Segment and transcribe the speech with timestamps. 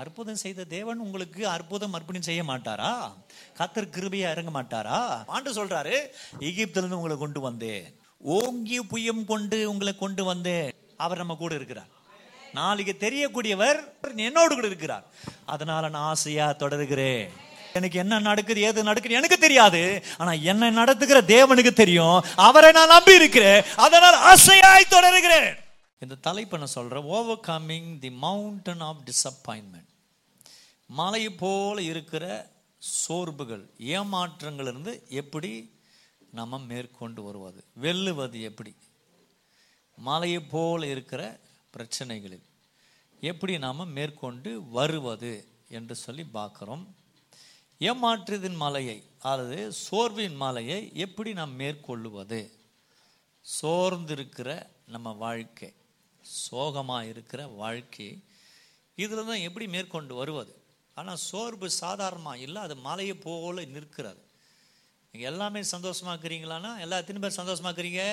[0.00, 2.92] அற்புதம் செய்த தேவன் உங்களுக்கு அற்புதம் அற்புதம் செய்ய மாட்டாரா?
[3.58, 5.22] கத்தர் கிருபையா இறங்க மாட்டாரா?
[5.26, 5.96] ஆண்டு சொல்றாரு
[6.40, 7.86] எகிப்திலிருந்து உங்களை கொண்டு வந்தேன்.
[8.18, 10.72] ஓங்கி புயம் கொண்டு உங்களை கொண்டு வந்தேன்.
[10.96, 11.90] அவர் நம்ம கூட இருக்கிறார்.
[12.52, 13.80] நாளைக்கு தெரியக்கூடியவர்
[14.16, 15.04] என்னோடு கூட இருக்கிறார்.
[15.46, 17.28] அதனால நான் ஆசையா தொடருகிறேன்.
[17.72, 20.04] எனக்கு என்ன நடக்குது ஏது நடக்குது எனக்கு தெரியாது.
[20.18, 22.24] ஆனா என்ன நடத்துகிற தேவனுக்கு தெரியும்.
[22.36, 23.62] அவரை நான் நம்பி இருக்கிறேன்.
[23.76, 25.50] அதனால் ஆசையாய் தொடருகிறேன்.
[25.98, 27.04] இந்த தலைப்பை நான் சொல்கிறேன்
[27.46, 29.88] overcoming the mountain of disappointment
[30.86, 35.74] மலை போல் இருக்கிற சோர்வுகள் ஏமாற்றங்கள் இருந்து எப்படி
[36.30, 37.64] நம்ம மேற்கொண்டு வருவது?
[37.80, 38.76] வெல்லுவது எப்படி?
[39.96, 41.40] மலையை போல் இருக்கிற
[41.76, 42.42] பிரச்சனைகளில்
[43.20, 46.86] எப்படி நாம் மேற்கொண்டு வருவது என்று சொல்லி பார்க்குறோம்.
[47.80, 52.52] ஏமாற்றுதின் மலையை அதாவது சோர்வின் மலையை எப்படி நாம் மேற்கொள்ளுவது
[53.60, 55.74] சோர்ந்திருக்கிற நம்ம வாழ்க்கை.
[56.44, 58.10] சோகமாக இருக்கிற வாழ்க்கை.
[58.98, 60.52] இதில் தான் எப்படி மேற்கொண்டு வருவது?
[60.96, 64.22] ஆனால் சோர்வு சாதாரணமாக இல்லை அது மலையை போல நிற்கிறது.
[65.10, 68.04] நீங்கள் எல்லாமே சந்தோஷமாக இருக்கிறீங்களான்னா எல்லா எத்தனை பேர் சந்தோஷமாக இருக்கிறீங்க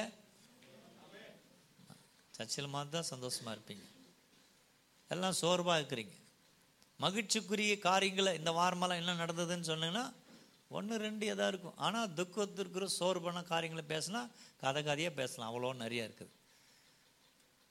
[2.38, 3.86] சர்ச்சில் மாதிரி தான் சந்தோஷமாக இருப்பீங்க.
[5.14, 6.16] எல்லாம் சோர்வாக இருக்கிறீங்க.
[7.00, 10.06] மகிழ்ச்சிக்குரிய காரியங்களை இந்த வாரமெல்லாம் என்ன நடந்ததுன்னு சொன்னீங்கன்னா
[10.78, 11.78] ஒன்று ரெண்டு எதாக இருக்கும்.
[11.86, 14.22] ஆனால் துக்கத்திற்கிற சோர்வான காரியங்களை பேசினா
[14.64, 15.50] கதை கதையாக பேசலாம்.
[15.52, 16.34] அவ்வளோ நிறையா இருக்குது.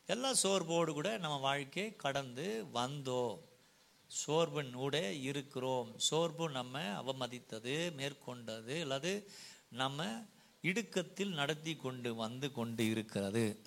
[0.06, 3.38] எல்லாம் சோர்வோடு கூட நம்ம வாழ்க்கையை கடந்து வந்தோம்.
[4.06, 5.98] சோர்வின் ஊட இருக்கிறோம்.
[5.98, 9.30] சோர்வு நம்ம அவமதித்தது மேற்கொண்டது அல்லது
[9.68, 10.24] நம்ம
[10.62, 13.62] இடுக்கத்தில் நடத்தி கொண்டு வந்து கொண்டு இருக்கிறது.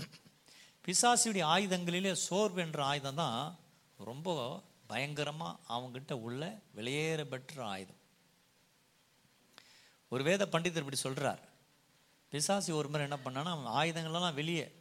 [0.85, 3.57] பிசாசியுடைய ஆயுதங்களிலே சோர்வு என்ற ஆயுதம் தான்
[3.97, 8.01] ரொம்ப பயங்கரமாக அவங்ககிட்ட உள்ள வெளியேற பெற்ற ஆயுதம்.
[10.09, 11.39] ஒரு வேத பண்டிதர் இப்படி சொல்கிறார்
[12.31, 14.74] பிசாசி ஒரு முறை என்ன பண்ணான்னா அவன் ஆயுதங்கள்லாம் வெளியே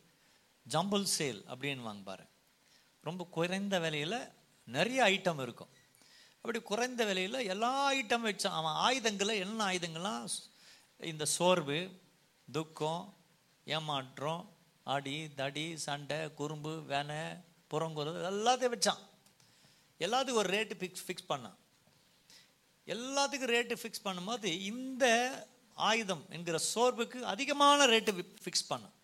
[0.68, 2.24] ஜம்பிள் சேல் அப்படின்னு வாங்க பாரு.
[3.00, 4.18] ரொம்ப குறைந்த விலையில்
[4.64, 5.72] நிறைய ஐட்டம் இருக்கும்.
[6.36, 10.26] அப்படி குறைந்த விலையில் எல்லா ஐட்டம் வச்சான் அவன் ஆயுதங்களை என்ன ஆயுதங்கள்லாம்
[10.98, 11.78] இந்த சோர்வு
[12.52, 13.14] துக்கம்
[13.64, 14.42] ஏமாற்றம்
[14.82, 17.20] அடி தடி சண்டை குறும்பு வேனை
[17.70, 19.02] புறங்குறது எல்லாத்தையும் வச்சான்.
[19.98, 21.58] எல்லாத்துக்கும் ஒரு ரேட்டு ஃபிக்ஸ் ஃபிக்ஸ் பண்ணான்.
[22.86, 25.06] எல்லாத்துக்கும் ரேட்டு ஃபிக்ஸ் பண்ணும்போது இந்த
[25.74, 28.12] ஆயுதம் என்கிற சோர்வுக்கு அதிகமான ரேட்டு
[28.44, 28.94] ஃபிக்ஸ் பண்ணான்.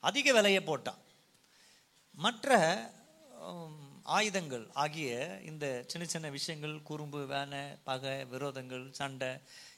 [0.00, 1.00] அதிக விலையை போட்டான்.
[2.12, 2.58] மற்ற
[4.02, 9.30] ஆயுதங்கள் ஆகிய இந்த சின்ன சின்ன விஷயங்கள் குறும்பு வேனை பகை விரோதங்கள் சண்டை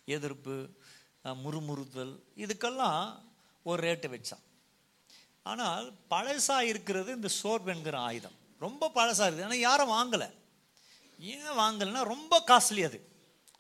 [0.05, 0.57] எதிர்ப்பு
[1.45, 3.21] முறுமுறுத்தல் இதுக்கெல்லாம்
[3.63, 4.45] ஒரு ரேட்டு வச்சான்.
[5.43, 8.37] ஆனால் பழசாக இருக்கிறது இந்த சோர்வு என்கிற ஆயுதம்.
[8.59, 9.45] ரொம்ப பழசாக இருக்குது.
[9.45, 10.29] ஆனால் யாரும் வாங்கலை.
[11.19, 13.01] ஏன் வாங்கலைன்னா ரொம்ப காஸ்ட்லி அது.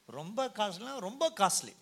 [0.06, 1.74] ரொம்ப காஸ்ட்லினா ரொம்ப காஸ்ட்லி.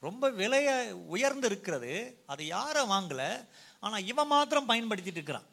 [0.00, 2.22] ரொம்ப விலையை உயர்ந்து இருக்கிறது.
[2.26, 3.46] அது யாரும் வாங்கலை.
[3.82, 5.48] ஆனால் இவன் மாத்திரம் பயன்படுத்திட்டு இருக்கிறான்.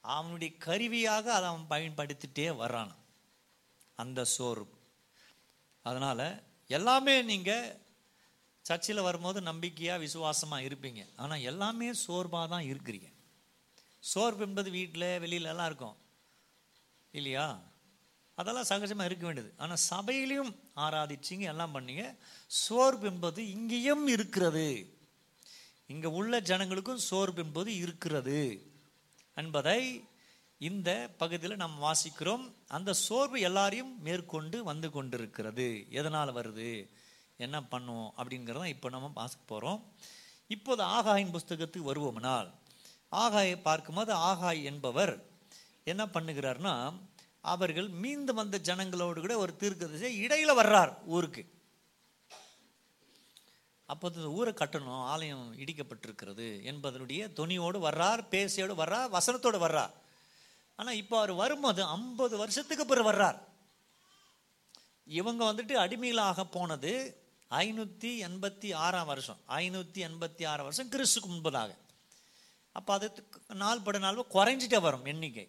[0.00, 2.92] அவனுடைய கருவியாக அதை அவன் பயன்படுத்திட்டே வர்றான்.
[3.98, 4.64] அந்த சோறு
[5.82, 7.76] அதனால் எல்லாமே நீங்கள்
[8.66, 11.02] சர்ச்சில் வரும்போது நம்பிக்கையாக விசுவாசமாக இருப்பீங்க.
[11.16, 13.08] ஆனால் எல்லாமே சோர்வாக தான் இருக்கிறீங்க.
[14.00, 15.96] சோர்வு என்பது வீட்டில் வெளியிலலாம் இருக்கும்.
[17.10, 17.46] இல்லையா?
[18.38, 19.50] அதெல்லாம் சகஜமாக இருக்க வேண்டியது.
[19.56, 22.04] ஆனால் சபையிலையும் ஆராதிச்சிங்க எல்லாம் பண்ணீங்க.
[22.46, 24.97] சோர்வு என்பது இங்கேயும் இருக்கிறது.
[25.92, 28.40] இங்கே உள்ள ஜனங்களுக்கும் சோர்வு என்பது இருக்கிறது
[29.36, 30.08] என்பதை
[30.58, 32.44] இந்த பகுதியில் நாம் வாசிக்கிறோம்.
[32.68, 35.86] அந்த சோர்வு எல்லாரையும் மேற்கொண்டு வந்து கொண்டிருக்கிறது.
[35.90, 36.70] எதனால் வருது?
[37.36, 38.10] என்ன பண்ணுவோம்?
[38.20, 39.80] அப்படிங்கிறத இப்போ நம்ம பார்க்க போகிறோம்
[40.46, 42.48] இப்போது ஆகாயின் புஸ்தகத்துக்கு வருவோம்னால்
[43.24, 45.14] ஆகாயை பார்க்கும்போது ஆகாய் என்பவர்
[45.84, 46.74] என்ன பண்ணுகிறார்னா
[47.40, 51.42] அவர்கள் மீந்து வந்த ஜனங்களோடு கூட ஒரு தீர்க்கதரிசி இடையில வர்றார் ஊருக்கு.
[53.92, 59.94] அப்போ இந்த ஊரை கட்டணும் ஆலயம் இடிக்கப்பட்டிருக்கிறது என்பதனுடைய துணியோடு வர்றார் பேசியோடு வர்றார் வசனத்தோடு வர்றார்
[60.80, 63.38] ஆனால் இப்போ அவர் வரும்போது ஐம்பது வருஷத்துக்கு பிறகு வர்றார்.
[65.18, 66.92] இவங்க வந்துட்டு அடிமைகளாக போனது
[67.50, 69.38] ஐநூற்றி எண்பத்தி ஆறாம் வருஷம்.
[69.60, 71.70] ஐநூற்றி எண்பத்தி ஆறாம் வருஷம் கிறிஸ்துக்கு முன்பதாக.
[72.78, 73.06] அப்போ அது
[73.62, 75.46] நாள் பட நாள் குறைஞ்சிட்டே வரும் எண்ணிக்கை.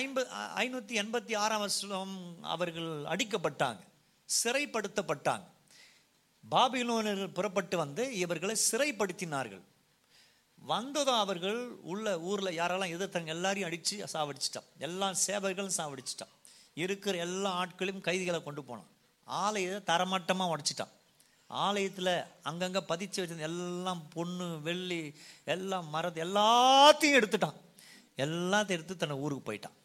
[0.00, 0.28] ஐம்பது
[0.62, 2.14] ஐநூற்றி எண்பத்தி ஆறாம் வருஷம்
[2.54, 3.82] அவர்கள் அடிக்கப்பட்டாங்க
[4.28, 5.46] சிறைப்படுத்தப்பட்டாங்க.
[6.48, 9.62] பாபிலோனர்கள் புறப்பட்டு வந்து இவர்களை சிறைப்படுத்தினார்கள்.
[10.58, 14.68] வந்ததும் அவர்கள் உள்ள ஊரில் யாரெல்லாம் எதிர்த்தாங்க எல்லாரையும் அடித்து சாவடிச்சிட்டான்.
[14.78, 16.32] எல்லா சேவர்களும் சாவடிச்சிட்டான்.
[16.74, 18.90] இருக்கிற எல்லா ஆட்களையும் கைதிகளை கொண்டு போனான்.
[19.24, 20.92] ஆலயத்தை தரமட்டமாக உடைச்சிட்டான்.
[21.46, 25.14] ஆலயத்தில் அங்கங்கே பதிச்சு வச்சிருந்த எல்லாம் பொண்ணு வெள்ளி
[25.44, 27.58] எல்லாம் மரத்து எல்லாத்தையும் எடுத்துட்டான்.
[28.16, 29.76] எல்லாத்தையும் எடுத்து தன்னை ஊருக்கு போயிட்டான்.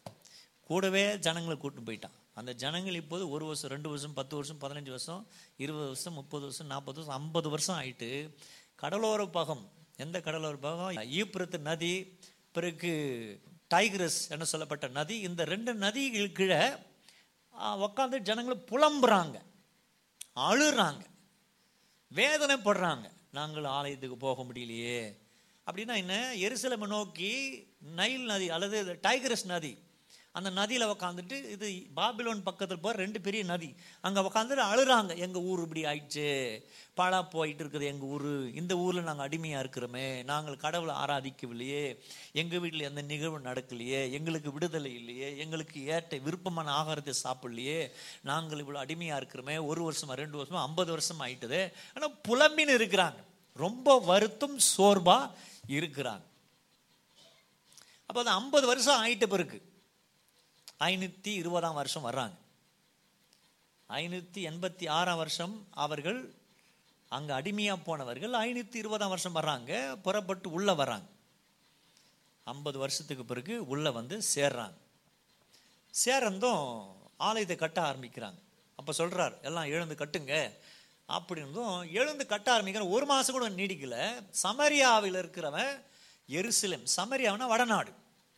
[0.64, 2.16] கூடவே ஜனங்களை கூட்டு போயிட்டான்.
[2.36, 6.66] அந்த ஜனங்கள் இப்போது ஒரு வருஷம் ரெண்டு வருஷம் பத்து வருஷம் பதினஞ்சு வருஷம் இருபது வருஷம் முப்பது வருஷம்
[6.66, 8.34] நாற்பது வருஷம் ஐம்பது வருஷம் ஆயிட்டு
[8.74, 9.70] கடலோர பாகம்.
[9.96, 11.02] எந்த கடலோர பாகம்?
[11.02, 12.18] ஈப்புரத்து நதி
[12.52, 13.40] பிறகு
[13.74, 15.18] டைக்ரஸ் என சொல்லப்பட்ட நதி.
[15.18, 16.68] இந்த ரெண்டு நதிகள் கீழே
[17.60, 19.40] உட்காந்து ஜனங்களும் புலம்புறாங்க.
[20.36, 21.04] அழுறாங்க.
[22.14, 23.10] வேதனைப்படுறாங்க.
[23.32, 25.18] நாங்கள் ஆலயத்துக்கு போக முடியலையே.
[25.66, 26.32] அப்படின்னா என்ன?
[26.34, 29.78] எருசலமை நோக்கி நைல் நதி அல்லது டைகரஸ் நதி
[30.38, 31.68] அந்த நதியில் உக்காந்துட்டு இது
[31.98, 33.68] பாபிலோன் பக்கத்தில் போகிற ரெண்டு பெரிய நதி.
[34.06, 35.12] அங்கே உக்காந்துட்டு அழுறாங்க.
[35.24, 36.26] எங்கள் ஊர் இப்படி ஆயிடுச்சு.
[36.98, 38.28] பாழா போயிட்டு இருக்குது எங்கள் ஊர்.
[38.60, 40.06] இந்த ஊரில் நாங்கள் அடிமையாக இருக்கிறோமே.
[40.30, 41.84] நாங்கள் கடவுளை ஆராதிக்கவில்லையே.
[42.32, 44.00] எங்கள் வீட்டில் எந்த நிகழ்வு நடக்கலையே.
[44.18, 45.30] எங்களுக்கு விடுதலை இல்லையே.
[45.44, 47.80] எங்களுக்கு ஏற்ற விருப்பமான ஆகாரத்தை சாப்பிடலையே.
[48.30, 49.56] நாங்கள் இவ்வளோ அடிமையாக இருக்கிறோமே.
[49.70, 51.62] ஒரு வருஷமாக ரெண்டு வருஷமாக ஐம்பது வருஷம் ஆயிட்டுது.
[51.94, 53.20] ஆனால் புலம்பின்னு இருக்கிறாங்க.
[53.64, 55.32] ரொம்ப வருத்தம் சோர்வாக
[55.76, 56.26] இருக்கிறாங்க.
[58.08, 59.58] அப்போ அது ஐம்பது வருஷம் ஆயிட்ட பிறகு
[60.80, 62.36] ஐநூற்றி இருபதாம் வருஷம் வர்றாங்க.
[63.88, 66.34] ஐநூற்றி எண்பத்தி ஆறாம் வருஷம் அவர்கள்
[67.08, 71.06] அங்கே அடிமையாக போனவர்கள் ஐநூற்றி இருபதாம் வருஷம் வர்றாங்க புறப்பட்டு உள்ளே வர்றாங்க.
[72.44, 74.76] ஐம்பது வருஷத்துக்கு பிறகு உள்ளே வந்து சேர்றாங்க.
[75.90, 78.38] சேர்ந்தும் ஆலயத்தை கட்ட ஆரம்பிக்கிறாங்க.
[78.76, 80.52] அப்போ சொல்கிறார் எல்லாம் எழுந்து கட்டுங்க.
[81.08, 84.24] அப்படின்றதும் எழுந்து கட்ட ஆரம்பிக்கிற ஒரு மாதம் கூட நீடிக்கல.
[84.42, 85.82] சமரியாவில் இருக்கிறவன்
[86.28, 87.92] எருசலேம் சமரியாவுனா வடநாடு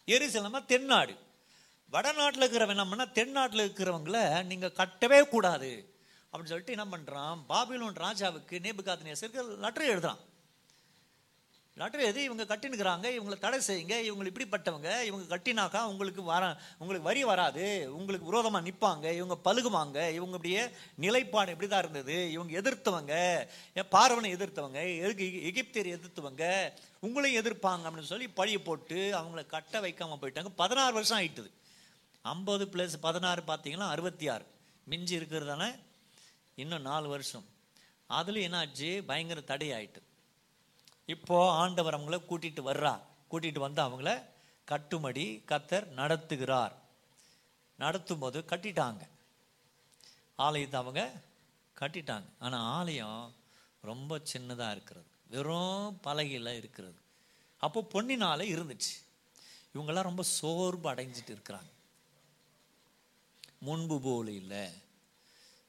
[0.07, 1.27] எருசலேமா தென்னாடு.
[1.93, 4.19] வடநாட்டில் இருக்கிறவன் என்ன பண்ணா தென்னாட்டில் இருக்கிறவங்கள
[4.49, 5.71] நீங்கள் கட்டவே கூடாது.
[6.31, 10.21] அப்படின்னு சொல்லிட்டு என்ன பண்ணுறான் பாபிலோன் ராஜாவுக்கு நேபுகாத் நேசருக்கு லெட்டர் எழுதுறான்.
[11.77, 16.45] லெட்டர் எழுதி இவங்க கட்டினுக்கிறாங்க இவங்களை தடை செய்யுங்க இவங்க இப்படிப்பட்டவங்க இவங்க கட்டினாக்கா உங்களுக்கு வர
[16.79, 17.67] உங்களுக்கு வரி வராது
[17.99, 20.63] உங்களுக்கு விரோதமாக நிற்பாங்க இவங்க பழுகுவாங்க இவங்க அப்படியே
[21.05, 23.15] நிலைப்பாடு இப்படி தான் இருந்தது இவங்க எதிர்த்தவங்க
[23.95, 26.45] பார்வனை எதிர்த்தவங்க எதுக்கு எகிப்தியர் எதிர்த்தவங்க
[27.07, 30.53] உங்களையும் எதிர்ப்பாங்க அப்படின்னு சொல்லி பழியை போட்டு அவங்கள கட்ட வைக்காமல் போயிட்டாங்க.
[30.63, 31.51] பதினாறு வருஷம் ஆயிட்டுது.
[32.23, 34.47] ஐம்பது ப்ளஸ் பதினாறு பார்த்தீங்கன்னா அறுபத்தி ஆறு.
[34.85, 35.79] மிஞ்சி இருக்கிறதான
[36.55, 37.45] இன்னும் நாலு வருஷம்.
[38.07, 39.03] அதுல என்னாச்சு?
[39.03, 40.03] பயங்கர தடை ஆயிட்டு
[41.07, 43.01] இப்போ ஆண்டவர் அவங்கள கூட்டிகிட்டு வர்றா.
[43.31, 44.23] கூட்டிகிட்டு வந்து அவங்கள
[44.71, 46.73] கட்டுமடி கத்தர் நடத்துகிறார்.
[47.79, 49.09] நடத்தும் போது கட்டிட்டாங்க.
[50.37, 51.13] ஆலயத்தை அவங்க
[51.81, 52.29] கட்டிட்டாங்க.
[52.39, 53.35] ஆனால் ஆலயம்
[53.81, 55.07] ரொம்ப சின்னதாக இருக்கிறது.
[55.27, 56.99] வெறும் பலகையில் இருக்கிறது.
[57.59, 58.95] அப்போ பொன்னினால் இருந்துச்சு.
[59.75, 61.71] இவங்கெல்லாம் ரொம்ப சோர்வு அடைஞ்சிட்டு இருக்கிறாங்க.
[63.59, 64.69] முன்பு போல இல்லை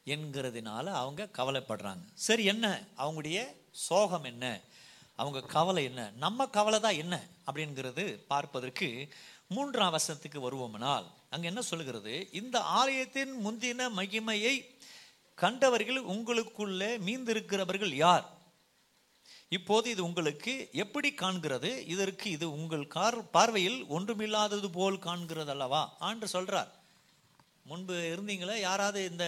[0.06, 2.04] என்கிறதுனால அவங்க கவலைப்படுறாங்க.
[2.14, 2.88] சரி என்ன?
[2.98, 3.40] அவங்களுடைய
[3.72, 4.62] சோகம் என்ன?
[5.16, 6.12] அவங்க கவலை என்ன?
[6.16, 7.28] நம்ம கவலை தான் என்ன?
[7.46, 9.08] அப்படிங்கிறது பார்ப்பதற்கு
[9.48, 12.28] மூன்றாம் வசனத்துக்கு வருவோம்னால் அங்கே என்ன சொல்லுகிறது?
[12.32, 14.56] இந்த ஆலயத்தின் முந்தின மகிமையை
[15.36, 18.38] கண்டவர்கள் உங்களுக்குள்ளே மீந்திருக்கிறவர்கள் யார்?
[19.50, 21.88] இப்போது இது உங்களுக்கு எப்படி காண்கிறது?
[21.88, 26.72] இதற்கு இது உங்கள் கார் பார்வையில் ஒன்றுமில்லாதது போல் காண்கிறது அல்லவா ஆண்டு சொல்றார்.
[27.70, 28.56] முன்பு இருந்தீங்களே?
[28.68, 29.26] யாராவது இந்த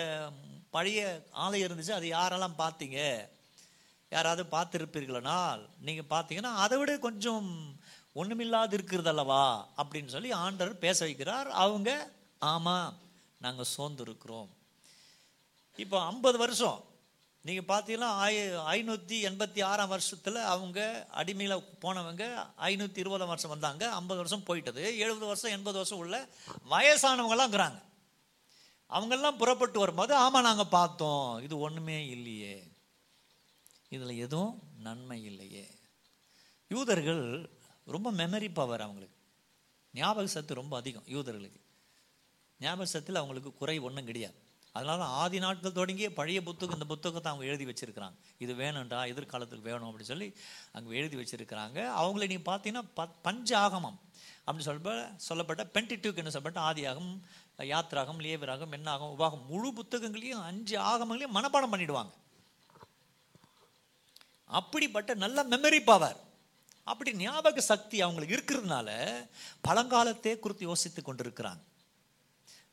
[0.75, 1.01] பழைய
[1.43, 2.99] ஆலயம் இருந்துச்சு அது யாரெல்லாம் பார்த்தீங்க?
[4.11, 7.49] யாராவது பார்த்துருப்பீர்களானால் நீங்கள் பார்த்தீங்கன்னா அதை விட கொஞ்சம்
[8.21, 9.43] ஒன்றுமில்லாது இருக்கிறது அல்லவா
[9.81, 11.49] அப்படின்னு சொல்லி ஆண்டர் பேச வைக்கிறார்.
[11.65, 11.89] அவங்க
[12.53, 12.95] ஆமாம்
[13.45, 14.49] நாங்கள் சோர்ந்து இருக்கிறோம்
[15.83, 16.79] இப்போ ஐம்பது வருஷம்.
[17.47, 18.33] நீங்கள் பார்த்தீங்கன்னா ஐ
[18.73, 20.79] ஐநூற்றி எண்பத்தி ஆறாம் வருஷத்தில் அவங்க
[21.21, 22.23] அடிமையில் போனவங்க
[22.69, 24.83] ஐநூற்றி இருபதாம் வருஷம் வந்தாங்க ஐம்பது வருஷம் போயிட்டது.
[25.05, 26.17] எழுபது வருஷம் எண்பது வருஷம் உள்ள
[26.73, 27.79] வயசானவங்களாம் இருக்கிறாங்க.
[28.91, 31.41] அவங்கெல்லாம் புறப்பட்டு வரும்போது ஆமாம் நாங்கள் பார்த்தோம்.
[31.43, 32.71] இது ஒன்றுமே இல்லையே.
[33.89, 35.67] இதில் எதுவும் நன்மை இல்லையே.
[36.69, 37.49] யூதர்கள்
[37.85, 39.17] ரொம்ப மெமரி பவர் அவங்களுக்கு.
[39.93, 41.61] ஞாபக சத்து ரொம்ப அதிகம் யூதர்களுக்கு.
[42.59, 44.33] ஞாபக சத்தில் அவங்களுக்கு குறை ஒன்றும் கிடையாது.
[44.71, 48.15] அதனால ஆதி நாட்கள் தொடங்கிய பழைய புத்தகம் இந்த புத்தகத்தை அவங்க எழுதி வச்சுருக்கிறாங்க.
[48.37, 50.33] இது வேணும்டா எதிர்காலத்துக்கு வேணும் அப்படின்னு சொல்லி
[50.71, 51.77] அங்கே எழுதி வச்சுருக்கிறாங்க.
[52.01, 53.99] அவங்கள நீ பார்த்தீங்கன்னா ப பஞ்ச ஆகமம்
[54.45, 57.11] அப்படின்னு சொல்ல சொல்லப்பட்ட பென்டிடியூக் என்ன சொல்லப்பட்ட ஆதியாகம்
[57.57, 59.45] யாத்ராகம் லேவராகம் என்னாகும் உபாகம்.
[59.45, 62.13] முழு புத்தகங்களையும் அஞ்சு ஆகமங்களையும் மனப்பாடம் பண்ணிடுவாங்க.
[64.45, 66.19] அப்படிப்பட்ட நல்ல மெமரி பவர்
[66.83, 68.89] அப்படி ஞாபக சக்தி அவங்களுக்கு இருக்கிறதுனால
[69.67, 71.61] பழங்காலத்தே குறித்து யோசித்து கொண்டிருக்கிறாங்க.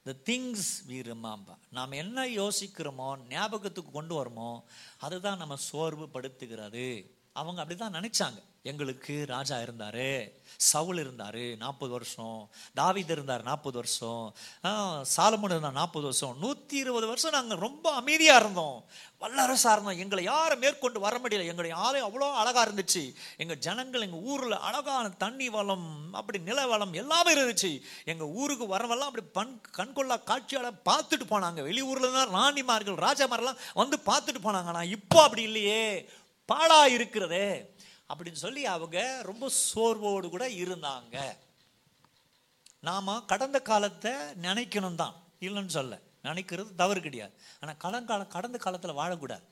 [0.05, 4.63] த திங்ஸ் வி ரிமாம்பர் நாம் என்ன யோசிக்கிறோமோ ஞாபகத்துக்கு கொண்டு வரோமோ
[4.99, 6.09] அதுதான் நம்ம சோர்வு
[7.39, 8.41] அவங்க அவங்க அப்படிதான் நினைச்சாங்க.
[8.71, 10.07] எங்களுக்கு ராஜா இருந்தார்
[10.71, 12.39] சவுல் இருந்தார் நாற்பது வருஷம்
[12.79, 14.25] தாவித் இருந்தார் நாற்பது வருஷம்
[15.17, 18.79] சாலமன் இருந்தார் நாற்பது வருஷம் நூற்றி இருபது வருஷம் நாங்கள் ரொம்ப அமைதியாக இருந்தோம்.
[19.23, 20.01] வல்லரசாக இருந்தோம்.
[20.05, 21.47] எங்களை யாரும் மேற்கொண்டு வர முடியல.
[21.53, 23.05] எங்களுடைய ஆலயம் அவ்வளோ அழகாக இருந்துச்சு.
[23.37, 25.89] எங்கள் ஜனங்கள் எங்கள் ஊரில் அழகான தண்ணி வளம்
[26.21, 27.73] அப்படி நில வளம் எல்லாமே இருந்துச்சு.
[28.13, 31.61] எங்கள் ஊருக்கு வரவெல்லாம் அப்படி பண் கண்கொள்ளா காட்சியால் பார்த்துட்டு போனாங்க.
[31.71, 34.73] வெளியூரில் தான் ராணிமார்கள் ராஜாமாரெல்லாம் வந்து பார்த்துட்டு போனாங்க.
[34.75, 35.85] ஆனால் இப்போ அப்படி இல்லையே.
[36.51, 37.49] பாடா இருக்கிறதே
[38.11, 38.99] அப்படின்னு சொல்லி அவங்க
[39.31, 41.17] ரொம்ப சோர்வோடு கூட இருந்தாங்க.
[42.89, 44.13] நாம கடந்த காலத்தை
[44.47, 45.95] நினைக்கணும் தான் இல்லைன்னு சொல்ல.
[46.29, 47.35] நினைக்கிறது தவறு கிடையாது.
[47.61, 49.47] ஆனால் கடங்கால கடந்த காலத்தில் வாழக்கூடாது.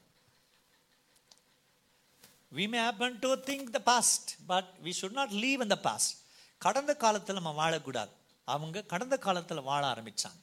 [2.57, 6.15] We may happen to think the past but we should not leave in the past
[6.63, 8.13] கடந்த காலத்தில் நம்ம வாழக்கூடாது.
[8.49, 10.41] அவங்க கடந்த காலத்தில் வாழ ஆரம்பித்தாங்க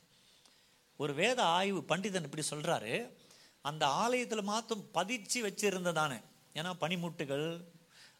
[0.99, 2.93] ஒரு வேத ஆய்வு பண்டிதன் இப்படி சொல்கிறாரு
[3.65, 6.19] அந்த ஆலயத்தில் மாத்தம் பதிச்சு வச்சிருந்ததானே.
[6.55, 7.47] ஏன்னா பனிமுட்டுகள்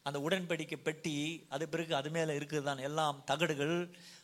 [0.04, 3.76] அந்த உடன்படிக்கை பெட்டி அது பிறகு அது மேலே இருக்குதுதானே எல்லாம் தகடுகள்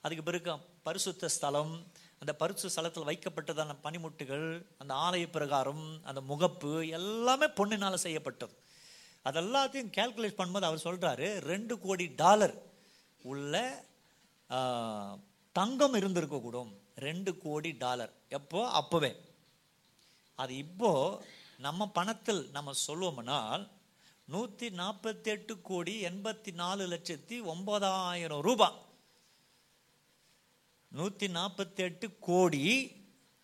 [0.01, 1.73] அதுக்கு பிறகு பரிசுத்த ஸ்தலம்
[2.19, 8.53] அந்த பரிசு ஸ்தலத்தில் வைக்கப்பட்டதான பனிமுட்டுகள் அந்த ஆலய பிரகாரம் அந்த முகப்பு எல்லாமே பொண்ணினால் செய்யப்பட்டது.
[9.25, 12.55] அதெல்லாத்தையும் கால்குலேட் பண்ணும்போது அவர் சொல்கிறாரு ரெண்டு கோடி டாலர்
[13.23, 13.53] உள்ள
[15.51, 16.71] தங்கம் இருந்திருக்கக்கூடும்.
[16.95, 18.13] ரெண்டு கோடி டாலர்.
[18.29, 18.61] எப்போ?
[18.79, 19.11] அப்போவே.
[20.35, 21.25] அது இப்போது
[21.57, 23.63] நம்ம பணத்தில் நம்ம சொல்லுவோம்னால்
[24.31, 28.75] நூற்றி நாற்பத்தி எட்டு கோடி எண்பத்தி நாலு லட்சத்தி ஒன்பதாயிரம் ரூபாய்.
[30.97, 32.65] நூற்றி நாற்பத்தி எட்டு கோடி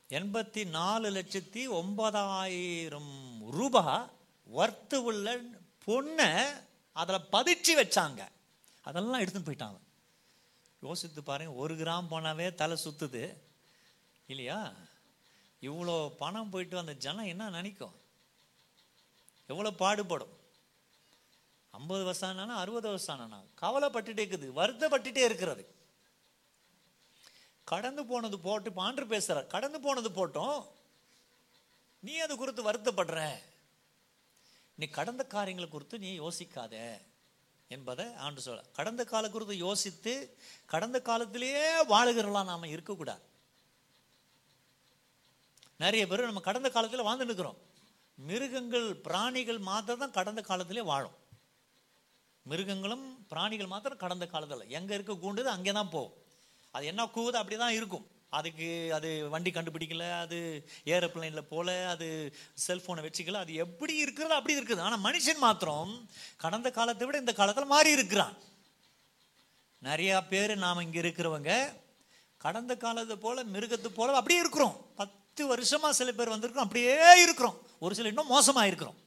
[0.10, 3.16] எண்பத்தி நாலு லட்சத்தி ஒன்பதாயிரம்
[3.58, 4.12] ரூபாய்
[4.60, 5.36] ஒர்த்து உள்ள
[5.88, 6.30] பொண்ணை
[7.02, 8.22] அதில் பதிச்சு வச்சாங்க.
[8.88, 9.82] அதெல்லாம் எடுத்துன்னு போயிட்டாங்க
[10.88, 13.26] யோசித்து பாருங்க ஒரு கிராம் போனாவே தலை சுற்றுது
[14.32, 14.62] இல்லையா?
[15.70, 17.96] இவ்வளோ பணம் போயிட்டு அந்த ஜனம் என்ன நினைக்கும்?
[19.52, 20.34] எவ்வளோ பாடுபடும்?
[21.80, 25.64] ஐம்பது வருஷம் ஆனா அறுபது வருஷம் ஆனா கவலைப்பட்டுட்டே இருக்குது வருத்தப்பட்டுட்டே இருக்கிறது.
[27.72, 30.60] கடந்து போனது போட்டு பாண்டு பேசுகிற கடந்து போனது போட்டோம்.
[32.00, 33.20] நீ அது குறித்து வருத்தப்படுற?
[34.80, 36.76] நீ கடந்த காரியங்களை குறித்து நீ யோசிக்காத
[37.76, 40.14] என்பதை ஆண்டு சொல்ல கடந்த கால குறித்து யோசித்து
[40.74, 43.24] கடந்த காலத்திலேயே வாழுகிறலாம் நாம இருக்கக்கூடாது.
[45.84, 47.62] நிறைய பேர் நம்ம கடந்த காலத்தில் வாழ்ந்து நிற்கிறோம்
[48.18, 51.16] மிருகங்கள் பிராணிகள் மாத்திரம் தான் கடந்த காலத்திலே வாழும்.
[52.50, 56.16] மிருகங்களும் பிராணிகள் மாத்திரம் கடந்த காலத்தில் எங்கே இருக்க கூண்டுது அங்கே தான் போகும்.
[56.76, 58.06] அது என்ன கூவுது அப்படி தான் இருக்கும்.
[58.38, 60.38] அதுக்கு அது வண்டி கண்டுபிடிக்கல அது
[60.96, 62.08] ஏரோப்ளைனில் போல அது
[62.66, 64.84] செல்ஃபோனை வச்சுக்கல அது எப்படி இருக்கிறது அப்படி இருக்குது.
[64.88, 65.94] ஆனால் மனுஷன் மாத்திரம்
[66.44, 68.36] கடந்த காலத்தை விட இந்த காலத்தில் மாறி இருக்கிறான்.
[69.82, 71.54] நிறையா பேர் நாம் இங்கே இருக்கிறவங்க
[72.46, 74.76] கடந்த காலத்தை போல் மிருகத்து போல அப்படியே இருக்கிறோம்.
[75.02, 77.58] பத்து வருஷமாக சில பேர் வந்திருக்கிறோம் அப்படியே இருக்கிறோம்.
[77.86, 79.00] ஒரு சில இன்னும் மோசமாக இருக்கிறோம்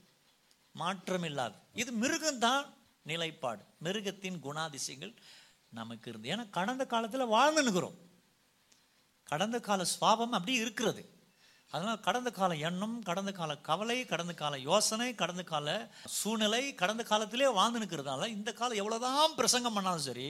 [0.74, 2.64] மாற்றம் இல்லாது இது மிருகம்தான்.
[3.10, 5.14] நிலைப்பாடு மிருகத்தின் குணாதிசயங்கள்
[5.78, 6.30] நமக்கு இருந்து.
[6.32, 7.96] ஏன்னா கடந்த காலத்தில் வாழ்ந்துனுக்கிறோம்
[9.28, 11.02] கடந்த கால சுவாபம் அப்படி இருக்கிறது.
[11.72, 15.66] அதனால் கடந்த கால எண்ணம் கடந்த கால கவலை கடந்த கால யோசனை கடந்த கால
[16.18, 20.28] சூழ்நிலை கடந்த காலத்திலே வாழ்ந்து நிற்கிறதால இந்த காலம் எவ்வளோதான் பிரசங்கம் பண்ணாலும் சரி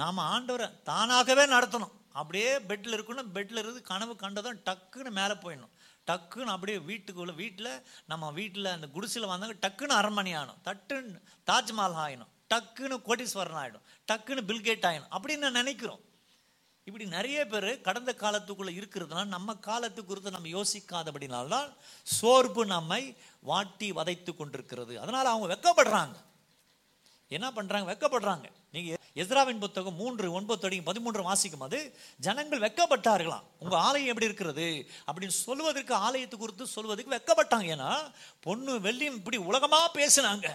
[0.00, 1.94] நாம் ஆண்டவரை தானாகவே நடத்தணும்.
[2.20, 5.74] அப்படியே பெட்டில் இருக்கணும் பெட்டில் இருந்து கனவு கண்டதும் டக்குன்னு மேலே போயிடணும்.
[6.06, 12.28] டக்குன்னு அப்படியே வீட்டுக்குள்ள வீட்டில் நம்ம வீட்டில் அந்த குடிசையில் வந்தாங்க டக்குன்னு அரண்மனை ஆகணும் தட்டுன்னு தாஜ்மஹால் ஆகிடும்
[12.54, 16.00] டக்குன்னு கோட்டீஸ்வரன் ஆகிடும் டக்குன்னு பில்கேட் ஆகிடும் அப்படின்னு நான் நினைக்கிறோம்.
[16.84, 24.36] இப்படி நிறைய பேர் கடந்த காலத்துக்குள்ளே இருக்கிறதுனால நம்ம காலத்து குறித்து நம்ம யோசிக்காதபடினால்தான் சோர்வு நம்மை வாட்டி வதைத்து
[24.36, 25.00] கொண்டிருக்கிறது.
[25.00, 26.16] அதனால் அவங்க வெக்கப்படுறாங்க.
[27.28, 28.44] என்ன பண்ணுறாங்க வெக்கப்படுறாங்க.
[28.72, 33.42] நீங்கள் எஸ்ராவின் புத்தகம் மூன்று ஒன்பது தொடங்கி பதிமூன்று வாசிக்கும் அது ஜனங்கள் வெக்கப்பட்டார்களாம்.
[33.58, 34.86] உங்க ஆலயம் எப்படி இருக்கிறது?
[35.06, 37.68] அப்படின்னு சொல்லுவதற்கு ஆலயத்தை குறித்து சொல்வதற்கு வெக்கப்பட்டாங்க.
[37.76, 40.48] ஏன்னா பொண்ணு வெள்ளியும் இப்படி உலகமா பேசினாங்க.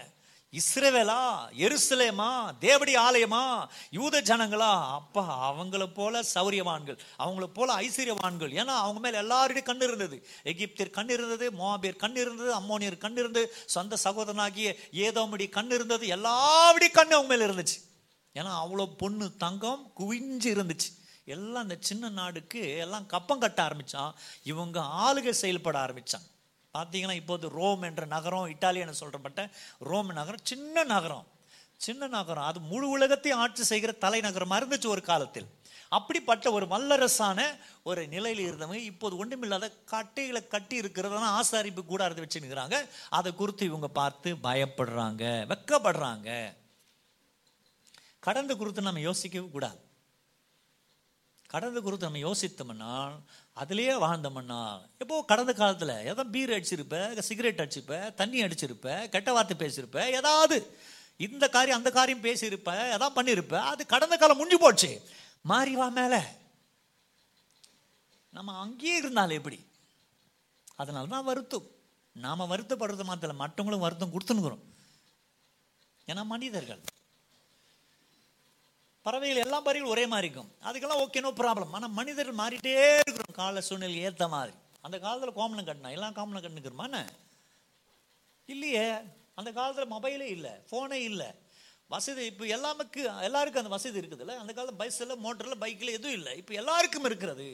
[0.51, 1.21] இஸ்ரேவேலா
[1.57, 3.67] எருசலேமா தேவடி ஆலயமா?
[3.91, 4.91] யூத ஜனங்களா?
[4.91, 8.53] அப்பா அவங்கள போல சௌரியவான்கள் அவங்கள போல ஐஸ்வர்யவான்கள்.
[8.53, 10.27] ஏன்னா அவங்க மேல எல்லாருடைய கண் இருந்தது.
[10.43, 16.93] எகிப்தியர் கண் இருந்தது மோபியர் கண் இருந்தது அம்மோனியர் கண் இருந்தது சொந்த சகோதரனாகிய ஏதோமடி கண் இருந்தது எல்லாருடைய
[16.93, 17.77] கண் அவங்க மேல இருந்துச்சு.
[18.35, 20.89] ஏன்னா அவ்வளோ பொண்ணு தங்கம் குவிஞ்சு இருந்துச்சு.
[21.33, 26.27] எல்லாம் அந்த சின்ன நாடுக்கு எல்லாம் கப்பம் கட்ட ஆரம்பித்தான் இவங்க ஆளுக செயல்பட ஆரம்பித்தாங்க
[26.73, 29.41] பார்த்தீங்கன்னா இப்போது ரோம் என்ற நகரம் இட்டாலியன்னு சொல்கிறப்பட்ட
[29.89, 31.25] ரோம் நகரம் சின்ன நகரம்.
[31.77, 32.43] சின்ன நகரம்.
[32.43, 35.47] அது முழு உலகத்தையும் ஆட்சி செய்கிற தலைநகரமாக இருந்துச்சு ஒரு காலத்தில்.
[35.89, 37.39] அப்படிப்பட்ட ஒரு வல்லரசான
[37.83, 42.77] ஒரு நிலையில் இருந்தவங்க இப்போது ஒன்றுமில்லாத கட்டைகளை கட்டி இருக்கிறதெல்லாம் ஆசாரிப்பு கூடாரத்தை வச்சுருக்கிறாங்க
[43.09, 45.23] அதை குறித்து இவங்க பார்த்து பயப்படுறாங்க
[45.53, 46.29] வெக்கப்படுறாங்க.
[48.27, 49.79] கடந்த குறித்து நம்ம யோசிக்கவே கூடாது.
[51.53, 52.93] கடந்த குறித்து நம்ம யோசித்தோம்னா
[53.61, 54.61] அதுலேயே வாழ்ந்தோம்னா
[55.01, 60.57] எப்போ கடந்த காலத்தில் எதோ பீர் அடிச்சிருப்ப சிகரெட் அடிச்சிருப்ப தண்ணி அடிச்சிருப்ப கெட்ட வார்த்தை பேசியிருப்ப ஏதாவது
[61.25, 64.89] இந்த காரியம் அந்த காரியம் பேசியிருப்ப எதாவது பண்ணியிருப்ப அது கடந்த காலம் முடிஞ்சு போச்சு.
[65.51, 66.19] மாறிவா மேலே.
[68.37, 69.59] நம்ம அங்கேயே இருந்தாலும் எப்படி?
[70.81, 71.67] அதனால தான் வருத்தம்.
[72.15, 74.65] நாம் வருத்தப்படுறது மாத்திரம் மற்றவங்களும் வருத்தம் கொடுத்துனுக்குறோம்
[76.07, 76.83] ஏன்னா மனிதர்கள்.
[79.05, 80.51] பறவைகள் எல்லா பறவைகளும் ஒரே மாதிரி இருக்கும்.
[80.67, 83.35] அதுக்கெல்லாம் ஓகே நோ ப்ராப்ளம் ஆனால் மனிதர்கள் மாறிட்டே இருக்கிறோம்.
[83.41, 84.53] கால சூழ்நிலை ஏற்ற மாதிரி.
[84.85, 87.03] அந்த காலத்தில் கோமலம் கட்டினா எல்லாம் காமனம் கட்டுனுக்கிறோமாண்ணே
[88.53, 88.87] இல்லையே.
[89.39, 91.29] அந்த காலத்தில் மொபைலே இல்லை ஃபோனே இல்லை.
[91.93, 94.35] வசதி இப்போ எல்லாமுக்கு எல்லாருக்கும் அந்த வசதி இருக்குதுல்ல?
[94.41, 96.33] அந்த காலத்தில் பஸ்ஸில் மோட்டரில் பைக்கில் எதுவும் இல்லை.
[96.41, 97.47] இப்போ எல்லாருக்கும் இருக்கிறது.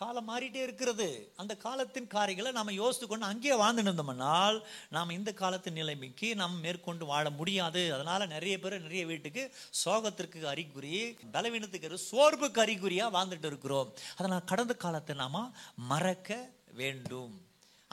[0.00, 1.06] காலம் மாறிட்டே இருக்கிறது.
[1.40, 4.58] அந்த காலத்தின் காரியங்களை நாம் யோசித்து கொண்டு அங்கேயே வாழ்ந்துட்டு இருந்தோம்னால்
[4.94, 7.82] நாம் இந்த காலத்தின் நிலைமைக்கு நாம் மேற்கொண்டு வாழ முடியாது.
[7.96, 9.42] அதனால் நிறைய பேர் நிறைய வீட்டுக்கு
[9.82, 10.94] சோகத்திற்கு அறிகுறி
[11.34, 13.90] பலவீனத்துக்கு சோர்வுக்கு அறிகுறியாக வாழ்ந்துட்டு இருக்கிறோம்.
[14.16, 15.52] அதனால் கடந்த காலத்தை நாம்
[15.92, 16.38] மறக்க
[16.80, 17.34] வேண்டும்.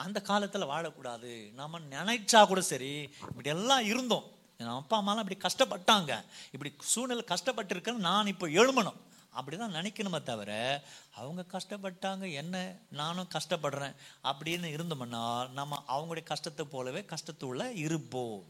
[0.04, 1.34] அந்த காலத்தில் வாழக்கூடாது.
[1.60, 2.94] நாம் நினைச்சா கூட சரி
[3.30, 4.26] இப்படி எல்லாம் இருந்தோம்.
[4.62, 6.12] என் அப்பா அம்மாலாம் இப்படி கஷ்டப்பட்டாங்க.
[6.54, 8.98] இப்படி சூழ்நிலை கஷ்டப்பட்டிருக்கேன்னு நான் இப்போ எழுமணும்
[9.36, 10.82] அப்படிதான் நினைக்கணுமே தவிர
[11.14, 18.44] அவங்க கஷ்டப்பட்டாங்க என்ன நானும் கஷ்டப்படுறேன் அப்படின்னு இருந்தோம்னா நம்ம அவங்களுடைய கஷ்டத்தை போலவே கஷ்டத்துள்ள இருப்போம்.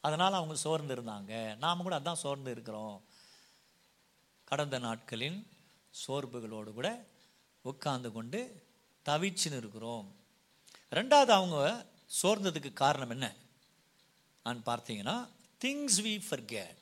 [0.00, 1.56] அதனால் அவங்க சோர்ந்து இருந்தாங்க.
[1.56, 3.04] நாம கூட அதான் சோர்ந்து இருக்கிறோம்.
[4.44, 5.48] கடந்த நாட்களின்
[6.06, 7.04] சோர்வுகளோடு கூட
[7.60, 8.66] உட்கார்ந்து கொண்டு
[9.04, 10.16] தவிச்சுன்னு இருக்கிறோம்.
[10.90, 11.86] ரெண்டாவது அவங்க
[12.22, 13.34] சோர்ந்ததுக்கு காரணம் என்ன?
[14.42, 15.28] நான் பார்த்தீங்கன்னா
[15.64, 16.76] things we forget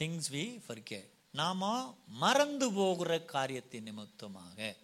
[0.00, 1.00] things we forget
[1.40, 1.70] நாம
[2.22, 4.76] மறந்து போகிற காரியத்தின் நிமித்தமாக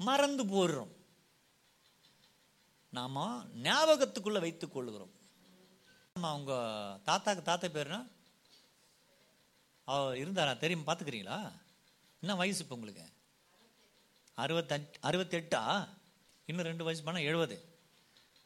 [0.00, 0.92] மறந்து போடுறோம்
[2.96, 3.24] நாம
[3.62, 5.12] ஞாபகத்துக்குள்ள வைத்துக் கொள்கிறோம்.
[6.16, 6.52] ஆமா, அவங்க
[7.08, 7.98] தாத்தாக்கு தாத்தா பேருனா
[9.84, 10.52] அவர் இருந்தாரா?
[10.58, 11.38] தெரியும் பார்த்துக்கிறீங்களா?
[12.22, 13.04] என்ன வயசு இப்போ உங்களுக்கு?
[14.38, 15.62] அறுபத்தஞ்சு அறுபத்தெட்டா?
[16.48, 17.56] இன்னும் ரெண்டு வயசு பண்ணால் எழுபது.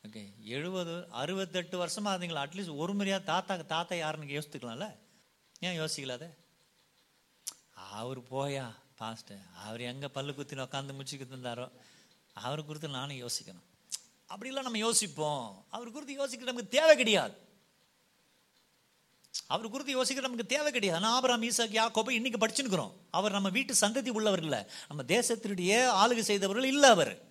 [0.07, 0.23] ஓகே
[0.57, 4.89] எழுபது அறுபத்தெட்டு வருஷமாக இருந்தீங்களா அட்லீஸ்ட் ஒரு முறையாக தாத்தாக்கு தாத்தா யாருன்னு யோசித்துக்கலாம்ல?
[5.61, 6.31] ஏன் யோசிக்கலாத?
[7.75, 11.71] அவர் போயா பாஸ்ட்டு அவர் எங்கே பல்லு குத்தின உட்காந்து முச்சிக்கு தந்தாரோ
[12.33, 13.67] அவர் குறித்து நானும் யோசிக்கணும்.
[14.29, 15.65] அப்படிலாம் நம்ம யோசிப்போம்.
[15.71, 17.49] அவர் குறித்து யோசிக்க நமக்கு தேவை கிடையாது.
[19.47, 21.05] அவர் குறித்து யோசிக்கிற நமக்கு தேவை கிடையாது.
[21.05, 22.93] ஆனா ஆபிரகாம் ஈசாக் யாக்கோபை இன்னைக்கு படிச்சுருக்கிறோம்.
[23.11, 24.67] அவர் நம்ம வீட்டு சந்ததி உள்ளவர் இல்லை.
[24.89, 27.29] நம்ம தேசத்தினுடைய ஆளுகை செய்தவர்கள் இல்லை அவர்.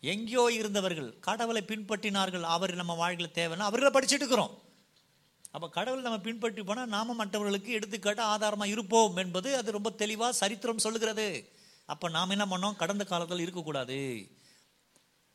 [0.00, 2.42] எங்கேயோ இருந்தவர்கள் கடவுளை பின்பற்றினார்கள்.
[2.42, 4.62] அவர் நம்ம வாழ்க்கையில் தேவைன்னா அவர்களை படிச்சுட்டு இருக்கிறோம்.
[5.56, 10.78] அப்போ கடவுள் நம்ம பின்பற்றி போனால் நாம மற்றவர்களுக்கு எடுத்துக்காட்டு ஆதாரமாக இருப்போம் என்பது அது ரொம்ப தெளிவாக சரித்திரம்
[10.78, 11.50] சொல்லுகிறது.
[11.86, 12.76] அப்போ நாம் என்ன பண்ணோம்?
[12.76, 13.98] கடந்த காலத்தில் இருக்கக்கூடாது.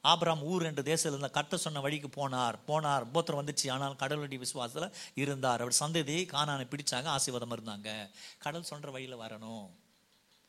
[0.03, 2.55] ஆபிராம் ஊர் என்ற தேசத்தில் இருந்த கட்ட சொன்ன வழிக்கு போனார்.
[2.67, 3.03] போனார்.
[3.13, 3.71] போத்திரம் வந்துச்சு.
[3.71, 5.61] ஆனால் கடவுளுடைய விசுவாசத்தில் இருந்தார்.
[5.61, 7.89] அவர் சந்ததி காணானை பிடிச்சாங்க ஆசீர்வாதம் இருந்தாங்க.
[8.37, 9.67] கடல் சொல்கிற வழியில் வரணும்.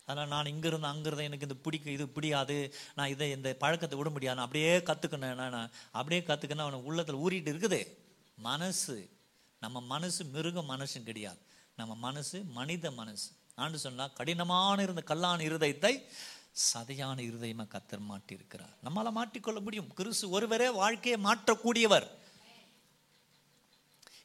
[0.04, 1.30] அதனால் நான் இங்க இருந்து இருந்தேன்.
[1.30, 2.74] எனக்கு இந்த பிடிக்க இது பிடியாது.
[2.94, 4.36] நான் இதை இந்த பழக்கத்தை விட முடியாது.
[4.36, 7.82] நான் அப்படியே கற்றுக்கணும் நான் அப்படியே கற்றுக்கணும் அவனை உள்ளத்தில் ஊறிட்டு இருக்குது.
[8.38, 9.20] மனசு.
[9.62, 11.40] நம்ம மனசு மிருக மனசும் கிடையாது.
[11.78, 13.28] நம்ம மனசு மனித மனசு.
[13.62, 15.92] ஆண்டு சொன்னால் கடினமான இருந்த கல்லான இருதயத்தை
[16.72, 18.74] சதையான இருதயமா கத்தர் மாட்டியிருக்கிறார்.
[18.86, 19.88] நம்மளால் மாட்டிக்கொள்ள முடியும்.
[19.98, 22.06] கிறிஸ்து ஒருவரே வாழ்க்கையை மாற்றக்கூடியவர்.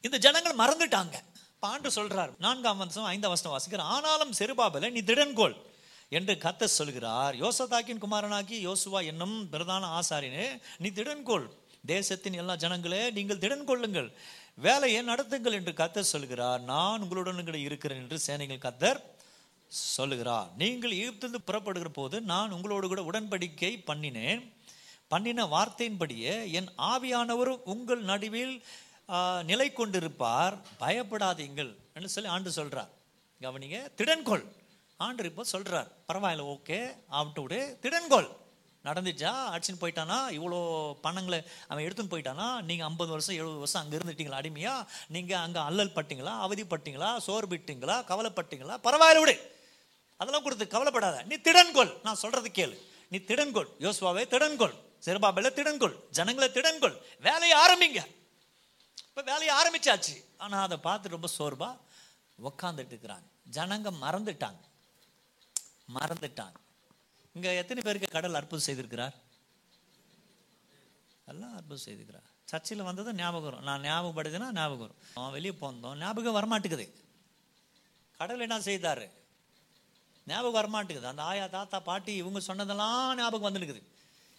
[0.06, 1.16] இந்த ஜனங்கள் மறந்துட்டாங்க.
[1.64, 5.56] பாண்டு சொல்றார் நான்காம் வருஷம் ஐந்தாம் வருஷம் வாசிக்கிறார் ஆனாலும் செருபாபல நீ திடன்கோள்
[6.16, 7.34] என்று கத்த சொல்கிறார்.
[7.44, 10.46] யோசதாக்கின் குமாரனாகி யோசுவா என்னும் பிரதான ஆசாரியனே
[10.82, 11.46] நீ திடன்கோள்
[11.94, 14.08] தேசத்தின் எல்லா ஜனங்களே நீங்கள் திடன் கொள்ளுங்கள்
[14.66, 16.60] வேலையை நடத்துங்கள் என்று கத்தர் சொல்கிறார்.
[16.72, 19.00] நான் உங்களுடன் கூட இருக்கிறேன் என்று சேனைகள் கத்தர்
[19.94, 20.48] சொல்லுகிறார்.
[20.62, 24.42] நீங்கள் எகிப்திலிருந்து புறப்படுகிற போது நான் உங்களோடு கூட உடன்படிக்கை பண்ணினேன்.
[25.12, 28.54] பண்ணின வார்த்தையின்படியே என் ஆவியானவர் உங்கள் நடுவில்
[29.50, 30.54] நிலை கொண்டிருப்பார்.
[30.82, 32.90] பயப்படாதீங்கள் என்று சொல்லி ஆண்டு சொல்கிறார்
[33.44, 34.44] கவனிங்க திடன்கொள்
[35.06, 36.78] ஆண்டு இப்போ சொல்கிறார் பரவாயில்ல ஓகே
[37.18, 37.60] ஆவட்டு விடு.
[37.84, 38.28] திடன்கொள்
[38.88, 39.32] நடந்துச்சா?
[39.54, 40.18] அடிச்சுன்னு போயிட்டானா?
[40.38, 40.58] இவ்வளோ
[41.06, 42.48] பணங்களை அவன் எடுத்துன்னு போயிட்டானா?
[42.70, 44.40] நீங்கள் ஐம்பது வருஷம் எழுபது வருஷம் அங்கே இருந்துட்டீங்களா?
[44.42, 44.74] அடிமையா?
[45.16, 46.34] நீங்கள் அங்கே அல்லல் பட்டிங்களா?
[46.46, 47.12] அவதிப்பட்டீங்களா?
[47.26, 48.76] சோர்பிட்டீங்களா கவலைப்பட்டீங்களா?
[48.88, 49.36] பரவாயில்ல விடு.
[50.20, 51.16] அதெல்லாம் கொடுத்து கவலைப்படாத.
[51.22, 52.76] நீ திடன்கொள் நான் சொல்றது கேளு.
[53.12, 56.96] நீ திடன்கொள் யோசுவாவே திடன்கொள் சிறுபாபையில் திடன்கொள் ஜனங்களை திடன்கொள்
[57.26, 58.00] வேலையை ஆரம்பிங்க.
[59.08, 60.14] இப்போ வேலையை ஆரம்பிச்சாச்சு.
[60.44, 61.70] ஆனால் அதை பார்த்து ரொம்ப சோர்வா
[62.48, 63.28] உக்காந்துட்டு இருக்கிறாங்க.
[63.56, 64.60] ஜனங்க மறந்துட்டாங்க.
[65.96, 66.56] மறந்துட்டாங்க.
[67.34, 69.14] இங்கே எத்தனை பேருக்கு கடல் அற்புதம் செய்திருக்கிறார்?
[71.26, 72.26] எல்லாம் அற்புதம் செய்திருக்கிறார்.
[72.44, 73.64] சர்ச்சில் வந்தது ஞாபகம் வரும்.
[73.68, 75.00] நான் ஞாபகப்படுதுன்னா ஞாபகம் வரும்.
[75.14, 76.88] அவன் வெளியே போந்தோம் ஞாபகம் வரமாட்டேங்குது.
[78.16, 79.08] கடல் என்ன செய்தார்?
[80.26, 81.12] ஞாபகம் வரமாட்டேங்குது.
[81.12, 83.82] அந்த ஆயா தாத்தா பாட்டி இவங்க சொன்னதெல்லாம் ஞாபகம் வந்துருக்குது.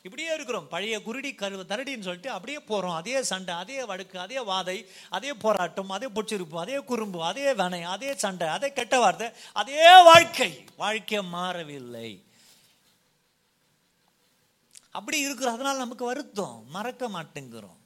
[0.04, 0.68] இப்படியே இருக்கிறோம்.
[0.68, 5.90] பழைய குருடி கரு தரடின்னு சொல்லிட்டு அப்படியே போகிறோம் அதே சண்டை அதே வடுக்கு அதே வாதை அதே போராட்டம்
[5.90, 10.66] அதே பொச்சிருப்பு அதே குறும்பு அதே வனை அதே சண்டை அதே கெட்ட வார்த்தை அதே வாழ்க்கை.
[10.78, 12.10] வாழ்க்கை மாறவில்லை.
[14.92, 16.66] அப்படி இருக்கிறோம் அதனால் நமக்கு வருத்தம்.
[16.70, 17.78] மறக்க மாட்டேங்கிறோம்.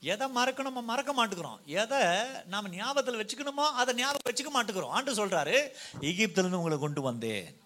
[0.00, 1.60] எதை மறக்கணுமோ மறக்க மாட்டேங்கிறோம்.
[1.64, 1.98] எதை
[2.46, 4.94] நாம ஞாபகத்தில் வச்சுக்கணுமோ அதை ஞாபகம் வச்சுக்க மாட்டேங்கிறோம்.
[4.98, 5.56] ஆண்டு சொல்கிறாரு
[6.00, 7.60] எகிப்திலிருந்து உங்களை கொண்டு வந்தேன்.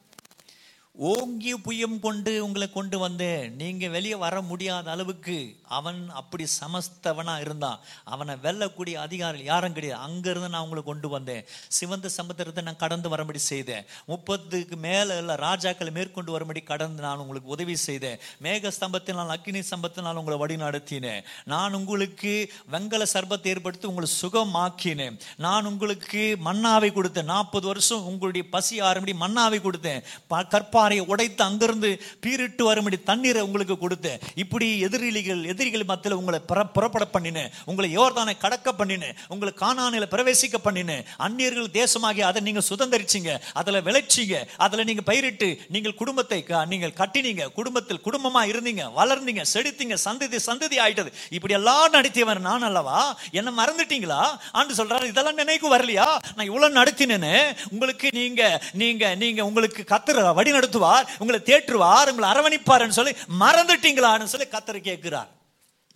[0.96, 3.54] ஓங்கி புயம் கொண்டு உங்களை கொண்டு வந்தேன்.
[3.54, 7.78] நீங்கள் வெளியே வர முடியாத அளவுக்கு அவன் அப்படி சமஸ்தவனாக இருந்தான்.
[8.04, 10.12] அவனை வெல்லக்கூடிய அதிகாரி யாரும் கிடையாது.
[10.12, 11.44] அங்கேருந்து நான் உங்களை கொண்டு வந்தேன்.
[11.68, 13.84] சிவந்த சமுத்திரத்தை நான் கடந்து வரும்படி செய்தேன்.
[14.08, 18.18] முப்பதுக்கு மேலே இல்லை ராஜாக்களை மேற்கொண்டு வரும்படி கடந்து நான் உங்களுக்கு உதவி செய்தேன்.
[18.42, 21.22] மேக ஸ்தம்பத்தினால் அக்கினி ஸ்தம்பத்தினால் உங்களை வழி நடத்தினேன்.
[21.44, 25.18] நான் உங்களுக்கு வெங்கல சர்பத்தை ஏற்படுத்தி உங்களை சுகமாக்கினேன்.
[25.36, 27.24] நான் உங்களுக்கு மன்னாவை கொடுத்தேன்.
[27.24, 30.02] நாற்பது வருஷம் உங்களுடைய பசி ஆரம்பி மன்னாவை கொடுத்தேன்.
[30.26, 34.20] ப- கற்பாறையை உடைத்து அங்கிருந்து பீரிட்டு வரும்படி தண்ணீரை உங்களுக்கு கொடுத்தேன்.
[34.34, 37.50] இப்படி எதிரிகள் எதிரிகள் மத்தியில் உங்களை புற- புறப்பட பண்ணினேன்.
[37.64, 39.14] உங்களை யோர்தானை கடக்க பண்ணினேன்.
[39.28, 41.04] உங்களை காணானில் பிரவேசிக்க பண்ணினேன்.
[41.16, 43.40] அந்நியர்கள் தேசமாகி அதை நீங்கள் சுதந்திரிச்சிங்க.
[43.52, 44.46] அதில் விளைச்சிங்க.
[44.56, 47.46] அதுல நீங்க பயிரிட்டு நீங்கள் குடும்பத்தை நீங்கள் கட்டினீங்க.
[47.46, 48.90] குடும்பத்தில் குடும்பமா இருந்தீங்க.
[48.96, 49.42] வளர்ந்தீங்க.
[49.54, 51.12] செடித்தீங்க சந்ததி சந்ததி ஆயிட்டது.
[51.30, 53.18] இப்படி எல்லாம் நடத்தியவர் நான் அல்லவா?
[53.30, 54.26] என்ன மறந்துட்டீங்களா?
[54.52, 56.04] ஆண்டு சொல்றாரு இதெல்லாம் நினைக்கு வரலையா?
[56.36, 62.98] நான் இவ்வளவு நடத்தினேன்னு உங்களுக்கு நீங்க நீங்க நீங்க உங்களுக்கு கத்துற வழி நடத்துவார் உங்களை தேற்றுவார் உங்களை அரவணைப்பார்னு
[62.98, 65.30] சொல்லி மறந்துட்டீங்களான்னு சொல்லி கத்தரை கேட்கிறார்.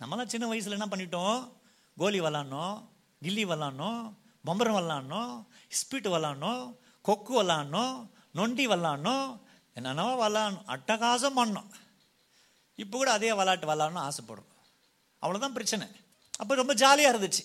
[0.01, 1.39] நம்மளாம் சின்ன வயசுல என்ன பண்ணிட்டோம்?
[1.97, 2.75] கோலி விளாட்ணும்
[3.21, 4.01] கில்லி விளாட்ணும்
[4.47, 5.31] பம்பரம் விளாட்ணும்
[5.79, 6.63] ஸ்பீட் விளாட்ணும்
[7.05, 7.95] கொக்கு விளாட்ணும்
[8.37, 9.27] நொண்டி விளாட்ணும்
[9.77, 11.69] என்னென்னவோ விளாட்ணும் அட்டகாசம் பண்ணோம்.
[12.83, 14.49] இப்போ கூட அதே விளாட்டு விளாட்ணும் ஆசைப்படும்
[15.23, 15.87] அவ்வளோதான் பிரச்சனை.
[16.41, 17.43] அப்போ ரொம்ப ஜாலியாக இருந்துச்சு.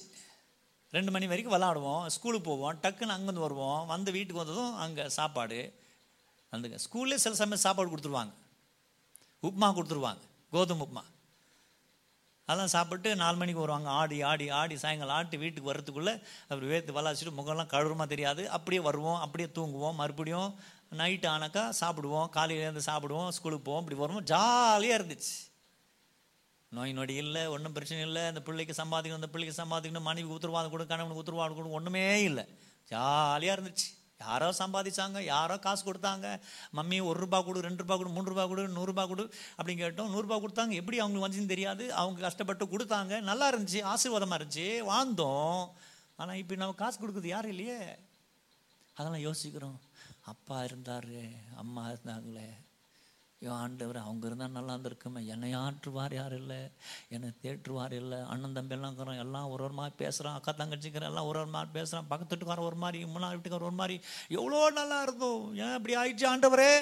[0.97, 5.59] ரெண்டு மணி வரைக்கும் விளாடுவோம் ஸ்கூலுக்கு போவோம் டக்குன்னு அங்கேருந்து வருவோம் வந்து வீட்டுக்கு வந்ததும் அங்கே சாப்பாடு.
[6.55, 8.33] அந்த ஸ்கூல்லே சில சமயம் சாப்பாடு கொடுத்துருவாங்க.
[9.47, 10.23] உப்புமா கொடுத்துருவாங்க.
[10.55, 11.05] கோதுமை உப்புமா
[12.47, 13.89] அதெல்லாம் சாப்பிட்டு நாலு மணிக்கு வருவாங்க.
[14.01, 16.13] ஆடி ஆடி ஆடி சாயங்காலம் ஆட்டு வீட்டுக்கு வர்றதுக்குள்ளே
[16.49, 18.43] அப்படி வேத்து வளாச்சிட்டு முகம்லாம் கழுவுமா தெரியாது.
[18.57, 19.99] அப்படியே வருவோம் அப்படியே தூங்குவோம்.
[20.01, 20.51] மறுபடியும்
[20.99, 22.29] நைட்டு ஆனாக்கா சாப்பிடுவோம்.
[22.37, 23.83] காலையிலேருந்து சாப்பிடுவோம் ஸ்கூலுக்கு போவோம்.
[23.83, 25.35] இப்படி வருவோம் ஜாலியாக இருந்துச்சு.
[26.77, 28.23] நோய் நொடி இல்லை ஒன்றும் பிரச்சனை இல்லை.
[28.31, 30.09] அந்த பிள்ளைக்கு சம்பாதிக்கணும் அந்த பிள்ளைக்கு சம்பாதிக்கணும்.
[30.11, 32.45] மனைவிக்கு உத்தரவாதம் கொடு கணவனுக்கு உத்தரவாதம் கொடு ஒன்றுமே இல்லை.
[32.93, 33.89] ஜாலியாக இருந்துச்சு.
[34.21, 36.41] யாரோ சம்பாதிச்சாங்க யாரோ காசு கொடுத்தாங்க.
[36.77, 40.11] மம்மி ஒரு ரூபா கொடு ரெண்டு ரூபா கொடு மூணு ரூபா கொடு நூறுரூபா கொடு அப்படின்னு கேட்டோம்.
[40.15, 40.71] நூறுரூபா கொடுத்தாங்க.
[40.71, 41.95] எப்படி அவங்களுக்கு வந்துச்சுன்னு தெரியாது.
[41.95, 43.21] அவங்க கஷ்டப்பட்டு கொடுத்தாங்க.
[43.21, 43.83] நல்லா இருந்துச்சு.
[43.83, 44.79] ஆசீர்வாதமாக இருந்துச்சு.
[44.79, 45.71] வாழ்ந்தோம்.
[46.17, 47.99] ஆனால் இப்போ நம்ம காசு கொடுக்குறது யாரும் இல்லையே?
[48.95, 49.81] அதெல்லாம் யோசிக்கிறோம்.
[50.21, 51.13] அப்பா இருந்தார்
[51.57, 52.64] அம்மா இருந்தாங்களே.
[53.45, 55.27] ஐயோ ஆண்டவர் அவங்க இருந்தால் நல்லா இருந்திருக்குமே.
[55.27, 56.71] என்னை ஆற்றுவார் யார் இல்லை.
[57.09, 58.19] என்னை தேற்றுவார் இல்லை.
[58.21, 59.19] அண்ணன் தம்பி எல்லாம் இருக்கிறோம்.
[59.19, 62.77] எல்லாம் ஒரு ஒரு மாதிரி பேசுகிறான் அக்கா தங்கச்சிக்கிறேன் எல்லாம் ஒரு ஒரு மாதிரி பேசுகிறான் பக்கத்து வீட்டுக்காரன் ஒரு
[62.77, 64.01] மாதிரி முன்னாள் வீட்டுக்காரர் ஒரு மாதிரி.
[64.29, 66.75] எவ்வளோ நல்லா இருந்தோம் ஏன் இப்படி ஆயிடுச்சு ஆண்டவரே?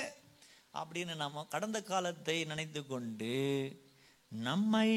[0.74, 3.34] அப்படின்னு நம்ம கடந்த காலத்தை நினைத்து கொண்டு
[4.28, 4.90] நம்மை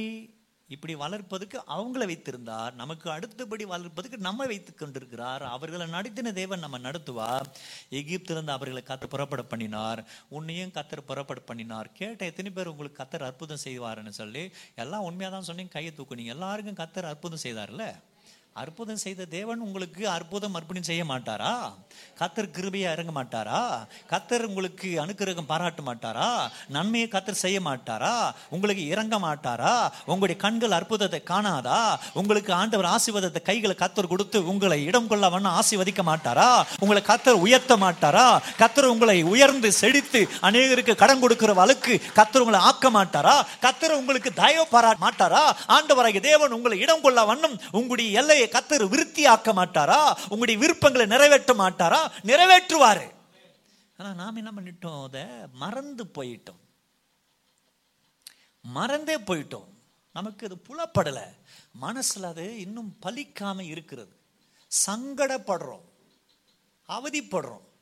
[0.74, 2.74] இப்படி வளர்ப்பதற்கு அவங்கள வைத்திருந்தார்.
[2.74, 5.44] நமக்கு அடுத்தபடி வளர்ப்பதற்கு நம்ம வைத்து கொண்டிருக்கிறார்.
[5.44, 7.46] அவர்களை நடத்தின தேவன் நம்ம நடத்துவார்.
[8.00, 10.02] எகிப்திலிருந்து அவர்களை கத்தர் புறப்பட பண்ணினார்.
[10.30, 11.92] உன்னையும் கத்தர் புறப்பட பண்ணினார்.
[11.92, 16.82] கேட்ட எத்தனை பேர் உங்களுக்கு கத்தர் அற்புதம் செய்வாருன்னு சொல்லி எல்லாம் உண்மையாக தான் சொன்னீங்க கையை தூக்குனீங்க எல்லாருக்கும்
[16.82, 17.86] கத்தர் அற்புதம் செய்தார்ல?
[18.62, 21.54] அற்புதம் செய்த தேவன் உங்களுக்கு அற்புதம் அர்ப்பணம் செய்ய மாட்டாரா?
[22.20, 23.60] கத்தர் கிருபையா இறங்க மாட்டாரா?
[24.12, 26.28] கத்தர் உங்களுக்கு அனுக்கிரகம் பாராட்ட மாட்டாரா?
[26.76, 28.14] நன்மையை கத்தர் செய்ய மாட்டாரா?
[28.56, 29.74] உங்களுக்கு இறங்க மாட்டாரா?
[30.12, 31.80] உங்களுடைய கண்கள் அற்புதத்தை காணாதா?
[32.22, 36.48] உங்களுக்கு ஆண்டவர் ஆசிர்வாதத்தை கைகளை கத்தர் கொடுத்து உங்களை இடம் கொள்ள வண்ண ஆசீர்வதிக்க மாட்டாரா?
[36.80, 38.26] உங்களை கத்தர் உயர்த்த மாட்டாரா?
[38.62, 43.36] கத்தர் உங்களை உயர்ந்து செழித்து அநேகருக்கு கடன் கொடுக்கிற வழக்கு கத்தர் உங்களை ஆக்க மாட்டாரா?
[43.68, 45.44] கத்தர் உங்களுக்கு தயவு பாராட்ட மாட்டாரா?
[45.78, 50.18] ஆண்டவராகிய தேவன் உங்களை இடம் கொள்ள வண்ணம் உங்களுடைய எல்லையை கத்தர் விருத்தி ஆக்க மாட்டாரா?
[50.22, 52.12] உங்களுடைய விருப்பங்களை நிறைவேற்ற மாட்டாரா?
[52.24, 53.14] நிறைவேற்றுவாரு.
[53.98, 55.04] ஆனா நாம் என்ன பண்ணிட்டோம்?
[55.04, 56.64] அதை மறந்து போயிட்டோம்.
[58.62, 59.68] மறந்தே போயிட்டோம்.
[60.14, 61.26] நமக்கு அது புலப்படலை.
[61.82, 64.16] மனசுல அது இன்னும் பலிக்காம இருக்கிறது.
[64.86, 65.84] சங்கடப்படுறோம்.
[66.88, 67.75] அவதிப்படுறோம்.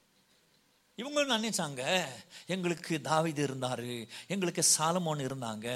[0.98, 1.84] இவங்களும் நினைச்சாங்க
[2.46, 5.68] எங்களுக்கு தாவிது இருந்தாரு எங்களுக்கு சாலமோன் இருந்தாங்க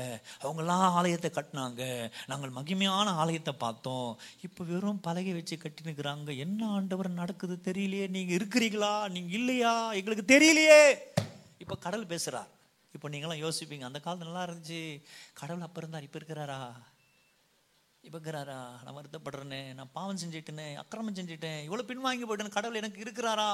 [0.42, 4.18] அவங்கெல்லாம் ஆலயத்தை கட்டினாங்க நாங்கள் மகிமையான ஆலயத்தை பார்த்தோம்.
[4.42, 6.38] இப்போ வெறும் பலகை வச்சு கட்டினுக்கிறாங்க.
[6.38, 8.10] என்ன ஆண்டவர் நடக்குது தெரியலையே.
[8.10, 9.10] நீங்க இருக்கிறீங்களா?
[9.10, 9.94] நீங்க இல்லையா?
[9.94, 10.82] எங்களுக்கு தெரியலையே.
[11.58, 12.52] இப்போ கடல் பேசுறார்.
[12.92, 15.02] இப்போ நீங்களாம் யோசிப்பீங்க அந்த காலத்து நல்லா இருந்துச்சு.
[15.34, 16.62] கடவுள் அப்போ இருந்தார் இப்போ இருக்கிறாரா?
[18.02, 18.60] இப்போ இருக்கிறாரா?
[18.84, 19.74] நான் வருத்தப்படுறேனே.
[19.74, 21.60] நான் பாவம் செஞ்சிட்டேனே அக்கிரமம் செஞ்சிட்டேன்.
[21.68, 23.52] இவ்வளோ பின்வாங்கி போயிட்டேன்னு கடவுள் எனக்கு இருக்கிறாரா?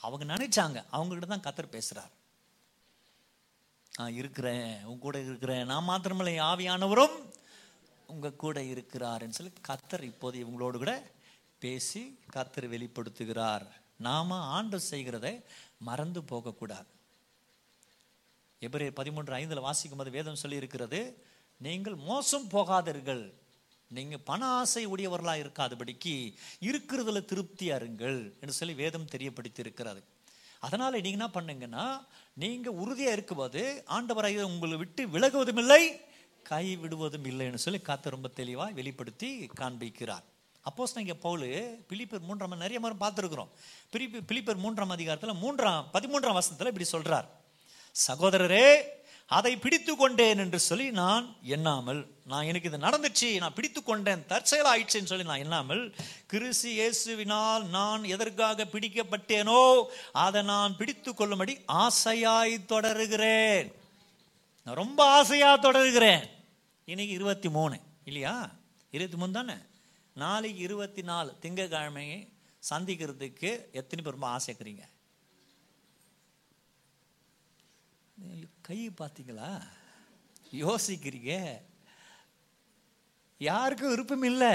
[0.00, 0.84] அவங்க நினைச்சாங்க.
[0.92, 2.10] அவங்ககிட்ட தான் கத்தர் பேசுறார்.
[3.98, 5.66] நான் இருக்கிறேன் உங்க கூட இருக்கிறேன்.
[5.66, 7.16] நான் மாத்திரமில்லை ஆவியானவரும்
[8.06, 11.10] உங்க கூட இருக்கிறாருன்னு சொல்லி கத்தர் இப்போது இவங்களோடு கூட
[11.58, 13.66] பேசி கத்தர் வெளிப்படுத்துகிறார்.
[13.96, 15.44] நாம ஆண்டு செய்கிறதை
[15.78, 16.86] மறந்து போகக்கூடாது.
[18.60, 21.24] எபிரே பதிமூன்று ஐந்தில் வாசிக்கும் போது வேதம் சொல்லி இருக்கிறது
[21.56, 23.39] நீங்கள் மோசம் போகாதீர்கள்.
[23.96, 30.02] நீங்கள் பண ஆசை உடையவர்களாக இருக்காதபடிக்கு இருக்கிறதுல திருப்தி அருங்கள் என்று சொல்லி வேதம் தெரியப்படுத்தி இருக்கிறது
[30.60, 31.84] அதனால் நீங்கள் என்ன பண்ணுங்கன்னா
[32.32, 35.82] நீங்கள் உறுதியாக இருக்கும்போது ஆண்டவராக உங்களை விட்டு விலகுவதும் இல்லை
[36.42, 40.24] கை விடுவதும் இல்லைன்னு சொல்லி காத்து ரொம்ப தெளிவாக வெளிப்படுத்தி காண்பிக்கிறார்.
[40.64, 41.48] அப்போஸ் நீங்கள் பவுலு
[41.88, 43.50] பிலிப்பர் மூன்றாம் நிறைய முறை பார்த்துருக்குறோம்.
[43.92, 47.28] பிலிப்பர் பிலிப்பர் மூன்றாம் அதிகாரத்தில் மூன்றாம் பதிமூன்றாம் வசனத்துல இப்படி சொல்கிறார்
[47.96, 48.66] சகோதரரே
[49.30, 54.68] அதை பிடித்து கொண்டேன் என்று சொல்லி நான் எண்ணாமல் நான் எனக்கு இது நடந்துச்சு நான் பிடித்து கொண்டேன் தற்செயல்
[54.72, 55.94] ஆயிடுச்சுன்னு சொல்லி நான் எண்ணாமல்
[56.26, 63.70] கிறிஸ்து இயேசுவினால் நான் எதற்காக பிடிக்கப்பட்டேனோ அதை நான் பிடித்து கொள்ளும்படி ஆசையாய் தொடருகிறேன்.
[64.66, 66.24] நான் ரொம்ப ஆசையாக தொடருகிறேன்.
[66.84, 68.50] இன்னைக்கு இருபத்தி மூணு இல்லையா?
[68.90, 69.56] இருபத்தி மூணு தானே?
[70.12, 72.20] நாளைக்கு இருபத்தி நாலு திங்கக்கிழமையை
[72.70, 74.84] சந்திக்கிறதுக்கு எத்தனை பேர் ரொம்ப ஆசைக்கிறீங்க
[78.70, 79.48] கை பார்த்தீங்களா?
[80.62, 81.32] யோசிக்கிறீங்க.
[83.40, 84.52] யாருக்கும் விருப்பம் இல்லை.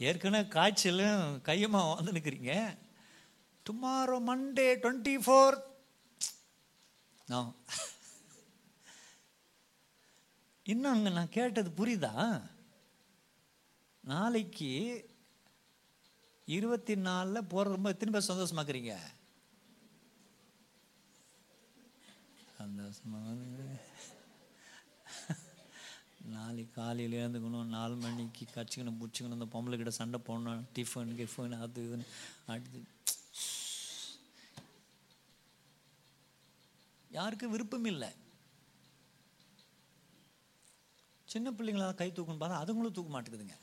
[0.00, 2.52] ஏற்கனவே காய்ச்சலும் கையுமா வந்து நிற்கிறீங்க
[3.66, 5.56] டுமாரோ மண்டே டுவெண்ட்டி ஃபோர்
[10.66, 12.14] இன்னும் அங்கே நான் கேட்டது புரியுதா?
[14.04, 14.70] நாளைக்கு
[16.48, 18.94] இருபத்தி நாலில் போகிற ரொம்ப எத்தனை பேர் சந்தோஷமாக்குறீங்க
[22.58, 22.83] சந்தோஷமா
[26.34, 31.82] நாளைக்கு காலையில் எழுந்துக்கணும் நாலு மணிக்கு கச்சிக்கணும் பிடிச்சிக்கணும் இந்த பொம்பளை கிட்ட சண்டை போடணும் டிஃபன் கிஃபன் அது
[31.86, 32.06] இதுன்னு
[32.46, 32.82] அடுத்து.
[37.10, 38.10] யாருக்கும் விருப்பம் இல்லை.
[41.24, 43.56] சின்ன பிள்ளைங்களா கை தூக்கணும் பார்த்தா அதுங்களும் தூக்க மாட்டேங்குதுங்க.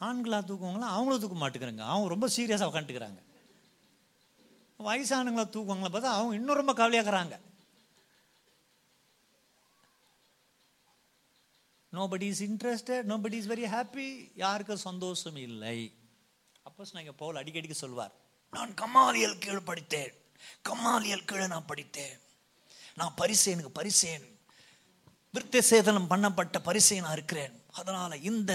[0.00, 1.84] ஆண்களாக தூக்குவாங்களா அவங்களும் தூக்க மாட்டேங்கிறாங்க.
[1.92, 3.23] அவங்க ரொம்ப சீரியஸாக உட்காந்துக்கிறாங்க
[4.78, 7.38] வயசானவங்களை தூக்குவாங்களா பார்த்தா அவங்க இன்னும் ரொம்ப கவலையாக்குறாங்க.
[11.92, 15.94] Nobody is interested nobody is very happy யாருக்கும் சந்தோஷம் இல்லை.
[16.62, 18.14] அப்போ இங்கே பவுல் அடிக்கடிக்கு சொல்வார்
[18.50, 20.12] நான் கம்மாலியல் கீழே படித்தேன்
[20.62, 22.20] கம்மாலியல் கீழே நான் படித்தேன்.
[22.94, 24.24] நான் பரிசேனுக்கு பரிசேன்
[25.34, 27.63] விருத்த சேதனம் பண்ணப்பட்ட பரிசை நான் இருக்கிறேன்.
[27.78, 28.52] அதனால் இந்த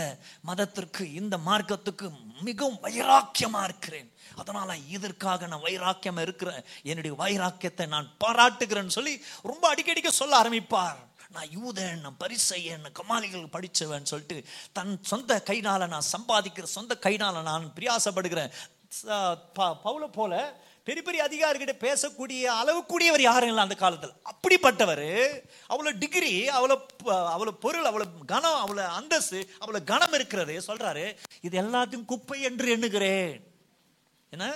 [0.49, 2.07] மதத்திற்கு இந்த மார்க்கத்துக்கு
[2.47, 4.09] மிகவும் வைராக்கியமாக இருக்கிறேன்.
[4.41, 6.63] அதனால் இதற்காக நான் வைராக்கியமாக இருக்கிறேன்.
[6.91, 9.13] என்னுடைய வைராக்கியத்தை நான் பாராட்டுகிறேன்னு சொல்லி
[9.51, 10.99] ரொம்ப அடிக்கடிக்க சொல்ல ஆரம்பிப்பார்.
[11.35, 14.37] நான் யூதன் நான் பரிசையன் கமாலிகள் படித்தவன் சொல்லிட்டு
[14.77, 18.53] தன் சொந்த கைனால் நான் சம்பாதிக்கிற சொந்த கைனால் நான் பிரியாசப்படுகிறேன்.
[19.85, 20.33] பவுல போல
[20.89, 24.13] பெரிய பெரிய அதிகாரிகிட்ட பேசக்கூடிய அளவுக்கூடியவர் யாருங்களா அந்த காலத்தில்.
[24.31, 25.07] அப்படிப்பட்டவர்
[25.73, 26.75] அவ்வளோ டிகிரி அவ்வளோ
[27.33, 31.05] அவ்வளோ பொருள் அவ்வளோ கனம் அவ்வளோ அந்தஸ்து அவ்வளோ கனம் இருக்கிறது சொல்கிறாரு
[31.47, 33.29] இது எல்லாத்தையும் குப்பை என்று எண்ணுகிறேன்.
[34.33, 34.47] என்ன?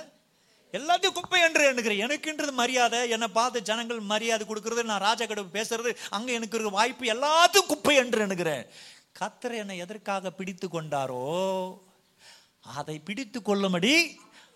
[0.74, 2.02] எல்லாத்தையும் குப்பை என்று எண்ணுகிறேன்.
[2.06, 7.12] எனக்குன்றது மரியாதை என்னை பார்த்து ஜனங்கள் மரியாதை கொடுக்கறது நான் ராஜா கடவு பேசுறது அங்கே எனக்கு இருக்கிற வாய்ப்பு
[7.14, 8.64] எல்லாத்தையும் குப்பை என்று எண்ணுகிறேன்.
[9.20, 11.24] கத்தர் என்னை எதற்காக பிடித்து கொண்டாரோ
[12.78, 13.94] அதை பிடித்து கொள்ளும்படி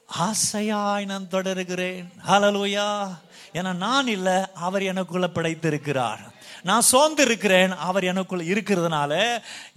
[0.08, 2.06] ஆசையாய் நான் தொடருகிறேன்.
[2.28, 3.16] ஹலலூயா
[3.52, 6.22] என நான் இல்லை அவர் எனக்குள்ள படைத்திருக்கிறார்
[6.64, 9.12] நான் சோர்ந்து இருக்கிறேன் அவர் எனக்குள் இருக்கிறதுனால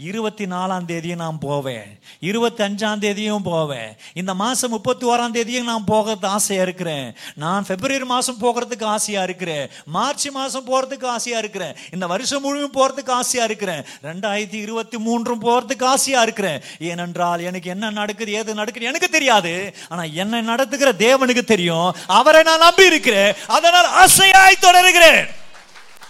[0.09, 1.89] இருபத்தி நாலாம் தேதியும் நான் போவேன்
[2.19, 8.05] இருபத்தி அஞ்சாம் தேதியும் போவேன் இந்த மாதம் முப்பத்தி ஓராம் தேதியும் நான் போகிறது ஆசையாக இருக்கிறேன் நான் பிப்ரவரி
[8.05, 13.83] மாதம் போகிறதுக்கு ஆசையாக இருக்கிறேன் மார்ச் மாதம் போகிறதுக்கு ஆசையாக இருக்கிறேன் இந்த வருஷம் முழுவதும் போகிறதுக்கு ஆசையாக இருக்கிறேன்
[14.03, 19.53] ரெண்டாயிரத்தி இருபத்தி மூன்றும் போகிறதுக்கு ஆசையாக இருக்கிறேன் ஏனென்றால் எனக்கு என்ன நடக்குது ஏது நடக்குது எனக்கு தெரியாது
[19.89, 21.89] ஆனால் என்ன நடத்துகிற தேவனுக்கு தெரியும்
[22.19, 25.21] அவரை நான் நம்பி இருக்கிறேன் அதனால் ஆசையாய் தொடர்கிறேன்.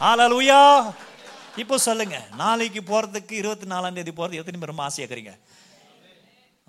[0.10, 0.62] ஆலலுயா
[1.62, 2.18] இப்போ சொல்லுங்க.
[2.42, 5.34] நாளைக்கு போறதுக்கு இருபத்தி நாலாம் தேதி போறது எத்தனை பேர் ரொம்ப இருக்கிறீங்க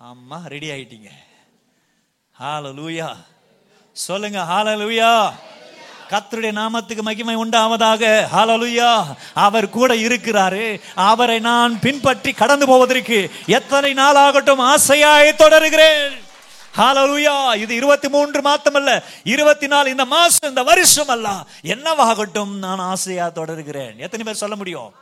[0.09, 1.11] ஆமா ரெடி ஆயிட்டீங்க.
[2.41, 3.09] ஹாலலூயா
[3.93, 5.13] சொல்லுங்க ஹாலலூயா
[6.13, 8.03] கத்தருடைய நாமத்துக்கு மகிமை உண்டாவதாக.
[8.33, 8.91] ஹாலலுயா
[9.47, 10.65] அவர் கூட இருக்கிறாரு.
[10.95, 13.19] அவரை நான் பின்பற்றி கடந்து போவதற்கு
[13.59, 16.13] எத்தனை நாள் ஆகட்டும் ஆசையாய் தொடருகிறேன்.
[16.77, 21.29] ஹாலலுயா இது இருபத்தி மூன்று மாத்தம் அல்ல இருபத்தி நாலு இந்த மாசம் இந்த வருஷம் அல்ல
[21.63, 23.97] என்னவாகட்டும் நான் ஆசையா தொடருகிறேன்.
[23.97, 24.93] எத்தனை பேர் சொல்ல முடியும்?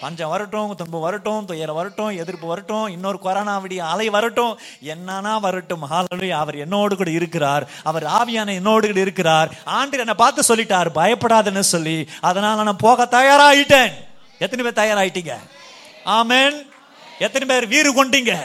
[0.00, 4.58] பஞ்சம் வரட்டும் துன்பம் வரட்டும் துயரம் வரட்டும் எதிர்ப்பு வரட்டும் இன்னொரு கொரோனா விடிய அலை வரட்டும்.
[4.84, 5.90] என்னன்னா வரட்டும்.
[5.90, 7.68] ஹாலலுயா அவர் என்னோடு கூட இருக்கிறார்.
[7.82, 9.50] அவர் ஆவியான என்னோடு கூட இருக்கிறார்.
[9.64, 10.86] ஆண்டு என்னை பார்த்து சொல்லிட்டார்.
[10.94, 13.92] பயப்படாதுன்னு சொல்லி அதனால நான் போக தயாராயிட்டேன்.
[14.38, 15.32] எத்தனை பேர் தயாராயிட்டீங்க?
[16.04, 16.66] ஆமேன்.
[17.18, 18.36] எத்தனை பேர் வீறு கொண்டீங்க?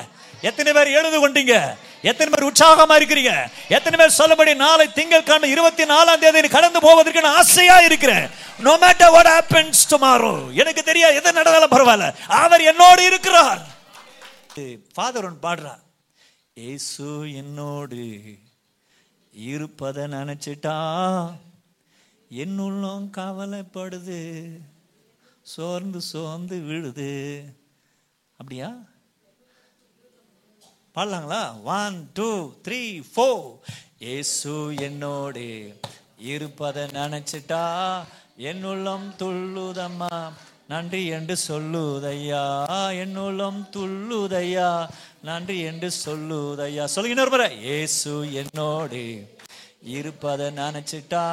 [0.42, 1.56] எத்தனை பேர் எழுது கொண்டீங்க?
[2.02, 3.34] எத்தனை பேர் உற்சாகமா இருக்கிறீங்க?
[3.70, 8.30] எத்தனை பேர் சொல்லபடி நாளை திங்கட்கிழமை இருபத்தி நாலாம் தேதி கடந்து போவதற்கு நான் ஆசையா இருக்கிறேன்.
[8.60, 12.08] No matter what happens tomorrow எனக்கு தெரியாது எது நடந்தாலும் பரவாயில்ல.
[12.28, 13.62] அவர் என்னோடு இருக்கிறார்.
[14.94, 15.84] ஃபாதர் ஒன் பாடுறார்
[16.54, 18.02] ஏசு என்னோடு
[19.32, 20.76] இருப்பதை நினைச்சிட்டா?
[22.44, 24.20] என்னுள்ளும் கவலைப்படுது
[25.42, 27.12] சோர்ந்து சோர்ந்து விழுது.
[28.38, 28.72] அப்படியா?
[30.96, 31.64] பாடலாங்களா?
[31.64, 33.60] ஒன் டூ த்ரீ ஃபோர்
[34.00, 35.80] ஏசு என்னோடு
[36.18, 38.02] இருப்பதை நினச்சிட்டா
[38.38, 40.32] என்னுள்ளம் துள்ளுதம்மா.
[40.68, 42.64] நன்றி என்று சொல்லுதையா?
[42.92, 44.90] என்னுள்ளம் துள்ளுதையா?
[45.24, 46.86] நன்றி என்று சொல்லுதையா?
[46.86, 47.64] சொல்லுங்க இன்னொரு முறை.
[47.64, 49.36] ஏசு என்னோடு
[49.84, 51.26] இருப்பதை நினச்சிட்டா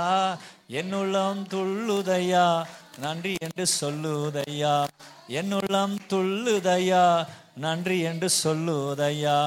[0.69, 2.65] என்னுள்ளம் துள்ளுதையா?
[2.99, 4.87] நன்றி என்று சொல்லுதையா?
[5.29, 7.27] என்னுள்ளம் துள்ளுதையா?
[7.59, 9.39] நன்றி என்று சொல்லுவதையா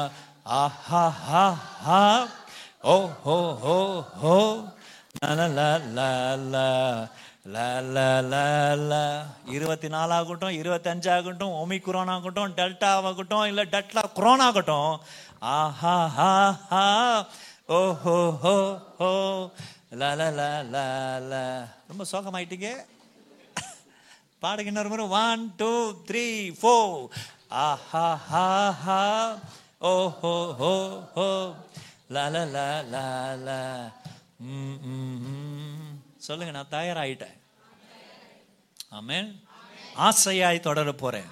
[0.60, 2.04] ஆஹா ஹா
[2.86, 3.78] ஓ ஹோ ஹோ
[4.22, 4.38] ஹோ
[9.52, 14.92] இருபத்தி நாலாகட்டும் இருபத்தஞ்சு ஆகட்டும் ஒமிக்ரோன் ஆகட்டும் டெல்டா ஆகட்டும் இல்லை டெல்டா குரோன் ஆகட்டும்
[15.54, 16.32] ஆஹா ஹா
[16.72, 16.86] ஹா
[17.70, 18.56] ஓ ஹோ ஹோ
[19.00, 19.12] ஹோ
[19.94, 20.04] ல
[21.90, 22.70] ரொம்ப சோகமாயிட்டீங்க
[24.44, 25.72] பாடுங்க ஒரு முறை one two
[26.08, 26.26] three
[26.60, 26.96] four
[27.54, 29.42] Ah ha ha ha.
[29.82, 30.76] Oh ho ho
[31.16, 31.56] ho.
[32.10, 33.08] La la la la
[33.48, 33.60] la.
[36.28, 37.36] சொல்லுங்க நான் தயாராகிட்டேன்
[38.98, 39.30] ஆமேன்.
[40.08, 41.30] ஆசையாய் தொடர போறேன்.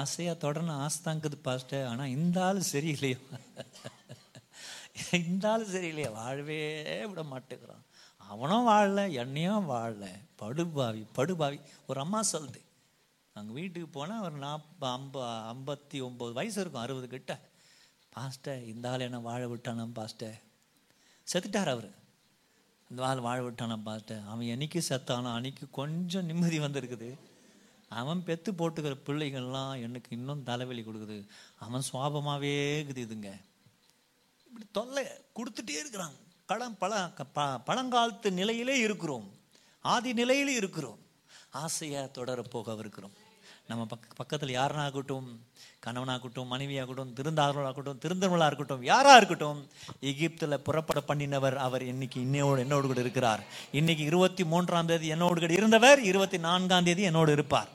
[0.00, 1.86] ஆசையா தொடரணும் ஆசை தான் இருக்குது பாஸ்டர்.
[1.90, 3.20] ஆனால் இந்த ஆள் சரியில்லையோ?
[5.22, 6.10] இந்த ஆள் சரியில்லையா?
[6.20, 6.60] வாழவே
[7.10, 7.86] விட மாட்டேங்கிறான்.
[8.32, 10.06] அவனும் வாழல என்னையும் வாழல.
[10.42, 11.60] படுபாவி படுபாவி.
[11.86, 12.61] ஒரு அம்மா சொல்லுது
[13.34, 15.16] நாங்கள் வீட்டுக்கு போனால் அவர் நாற்ப ஐம்ப
[15.54, 17.50] ஐம்பத்தி ஒம்பது வயசு இருக்கும் அறுபது கிட்ட.
[18.10, 20.42] பாஸ்டர் இந்த ஆள் என்ன வாழ விட்டானாம் பாஸ்டர்?
[21.32, 21.94] செத்துட்டார் அவர்.
[22.90, 24.22] இந்த ஆள் வாழ விட்டானாம் பாஸ்டர்?
[24.26, 27.16] அவன் என்னைக்கு செத்தானோ அன்னைக்கு கொஞ்சம் நிம்மதி வந்திருக்குது.
[27.88, 31.26] அவன் பெத்து போட்டுக்கிற பிள்ளைகள்லாம் எனக்கு இன்னும் தலைவலி கொடுக்குது.
[31.58, 33.40] அவன் சுவாபமாகவே இருக்குது இதுங்க.
[34.46, 36.12] இப்படி தொல்லை கொடுத்துட்டே இருக்கிறான்.
[36.46, 39.30] பழம் பழ ப- பழங்காலத்து நிலையிலே இருக்கிறோம்.
[39.80, 40.98] ஆதி நிலையிலே இருக்கிறோம்.
[41.50, 43.20] ஆசையாக தொடரப்போக இருக்கிறோம்
[43.66, 45.36] நம்ம பக்க பக்கத்தில் யாருனாகட்டும்
[45.86, 49.68] கணவனாகட்டும் மனைவியாகட்டும் திருந்தார்களாகட்டும் திருந்தவர்களாக இருக்கட்டும் யாராக இருக்கட்டும்
[50.00, 53.44] எகிப்தில் புறப்பட பண்ணினவர் அவர் இன்னைக்கு இன்னையோடு என்னோடு கூட இருக்கிறார்.
[53.72, 57.68] இன்னைக்கு இருபத்தி மூன்றாம் தேதி என்னோடு கூட இருந்தவர் இருபத்தி நான்காம் தேதி என்னோடு இருப்பார்.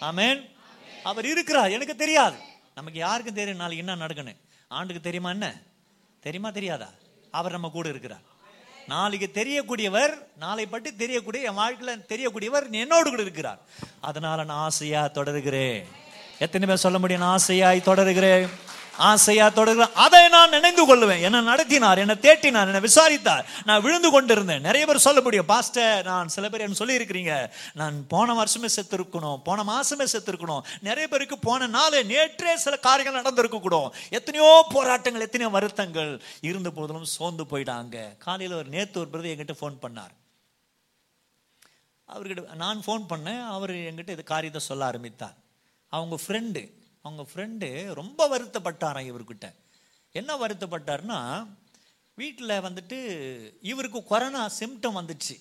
[0.00, 0.50] ஆமேன்.
[1.04, 1.70] அவர் இருக்கிறார்.
[1.70, 2.36] எனக்கு தெரியாது.
[2.74, 4.36] நமக்கு யாருக்கும் தெரியும் நாளைக்கு என்ன நடக்கணும்
[4.68, 5.62] ஆண்டுக்கு தெரியுமா என்ன?
[6.20, 6.90] தெரியுமா தெரியாதா?
[7.30, 8.36] அவர் நம்ம கூட இருக்கிறார்.
[8.88, 13.60] நாளைக்கு தெரியக்கூடியவர் நாளை பற்றி தெரியக்கூடிய என் வாழ்க்கையில தெரியக்கூடியவர் என்னோடு கூட இருக்கிறார்.
[14.00, 15.84] அதனால நான் ஆசையா தொடருகிறேன்.
[16.38, 17.22] எத்தனை பேர் சொல்ல முடியும்?
[17.22, 18.46] நான் ஆசையாய் தொடருகிறேன்.
[18.98, 21.20] ஆசையா தொடர்கிற அதை நான் நினைந்து கொள்ளுவேன்.
[21.20, 23.46] என்ன நடத்தினார் என்ன தேட்டினார் என்ன விசாரித்தார்.
[23.64, 24.60] நான் விழுந்து கொண்டிருந்தேன்.
[24.60, 27.50] நிறைய பேர் சொல்ல முடியும் பாஸ்டர் நான் சில பேர் என்ன சொல்லியிருக்கிறீங்க?
[27.74, 30.62] நான் போன வருஷமே செத்துருக்கணும் போன மாசமே செத்துருக்கணும்.
[30.80, 33.92] நிறைய பேருக்கு போன நாள் நேற்றே சில காரியங்கள் நடந்திருக்க கூடும்.
[34.10, 38.16] எத்தனையோ போராட்டங்கள் எத்தனையோ வருத்தங்கள் இருந்த போதிலும் சோர்ந்து போயிட்டாங்க.
[38.18, 40.14] காலையில் ஒரு நேத்து ஒரு பிரதர் என்கிட்ட ஃபோன் பண்ணார்.
[42.08, 43.46] அவர்கிட்ட நான் ஃபோன் பண்ணேன்.
[43.46, 45.36] அவர் என்கிட்ட இது காரியத்தை சொல்ல ஆரம்பித்தார்.
[45.88, 46.62] அவங்க ஃப்ரெண்டு
[47.08, 47.68] அவங்க ஃப்ரெண்டு
[48.00, 49.46] ரொம்ப வருத்தப்பட்டாராம் இவர்கிட்ட.
[50.12, 51.18] என்ன வருத்தப்பட்டார்னா
[52.14, 52.98] வீட்டில் வந்துட்டு
[53.60, 55.36] இவருக்கு கொரோனா சிம்டம் வந்துச்சு.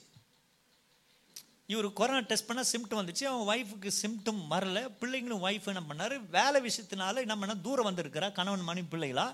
[1.74, 3.24] இவர் கொரோனா டெஸ்ட் பண்ணால் சிம்டம் வந்துச்சு.
[3.24, 4.78] அவன் ஒய்ஃபுக்கு சிம்டம் வரல.
[5.02, 6.16] பிள்ளைங்களும் ஒய்ஃப் என்ன பண்ணார்?
[6.30, 9.26] வேலை விஷயத்தினால என்ன பண்ணால் தூரம் வந்திருக்கிறா கணவன் மனைவி பிள்ளைகளா?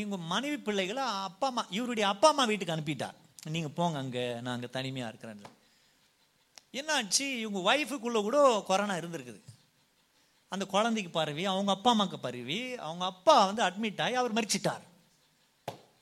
[0.00, 3.18] இவங்க மனைவி பிள்ளைகளை அப்பா அம்மா இவருடைய அப்பா அம்மா வீட்டுக்கு அனுப்பிட்டார்
[3.56, 5.42] நீங்கள் போங்க அங்கே நான் அங்கே தனிமையாக இருக்கிறேன்.
[6.78, 7.26] என்னாச்சு?
[7.40, 9.40] இவங்க ஒய்ஃபுக்குள்ளே கூட கொரோனா இருந்திருக்குது.
[10.54, 14.84] அந்த குழந்தைக்கு பரவி அவங்க அப்பா அம்மாவுக்கு பரவி அவங்க அப்பா வந்து அட்மிட் ஆகி அவர் மறிச்சிட்டார்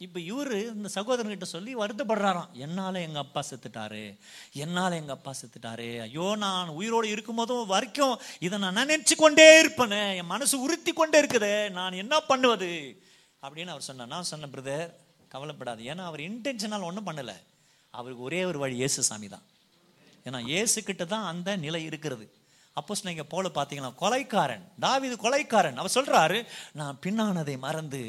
[0.04, 2.48] இப்போ இவரு இந்த சகோதரன்கிட்ட சொல்லி வருத்தப்படுறாராம்.
[2.64, 4.00] என்னால் எங்கள் அப்பா செத்துட்டாரு?
[4.62, 5.86] என்னால் எங்கள் அப்பா செத்துட்டாரு?
[6.06, 8.14] ஐயோ நான் உயிரோடு இருக்கும்போதும் வரைக்கும்
[8.46, 10.02] இதை நான் நினைச்சு கொண்டே இருப்பேனே.
[10.20, 11.54] என் மனசு உறுத்தி கொண்டே இருக்குதே.
[11.78, 12.72] நான் என்ன பண்ணுவது?
[13.44, 14.12] அப்படின்னு அவர் சொன்னார்.
[14.14, 14.84] நான் சொன்னேன் பிரதர்
[15.34, 15.82] கவலைப்படாது.
[15.92, 17.36] ஏன்னா அவர் இன்டென்ஷனால் ஒன்றும் பண்ணலை.
[17.90, 19.46] அவருக்கு ஒரே ஒரு வழி இயேசு சாமி தான்.
[20.26, 22.26] ஏன்னா இயேசு கிட்ட தான் அந்த நிலை இருக்கிறது.
[22.80, 25.78] அப்போஸ் நீங்கள் போல பார்த்தீங்களா கொலைக்காரன் தாவிது கொலைக்காரன்.
[25.80, 26.38] அவர் சொல்கிறாரு
[26.80, 28.02] நான் பின்னானதை மறந்து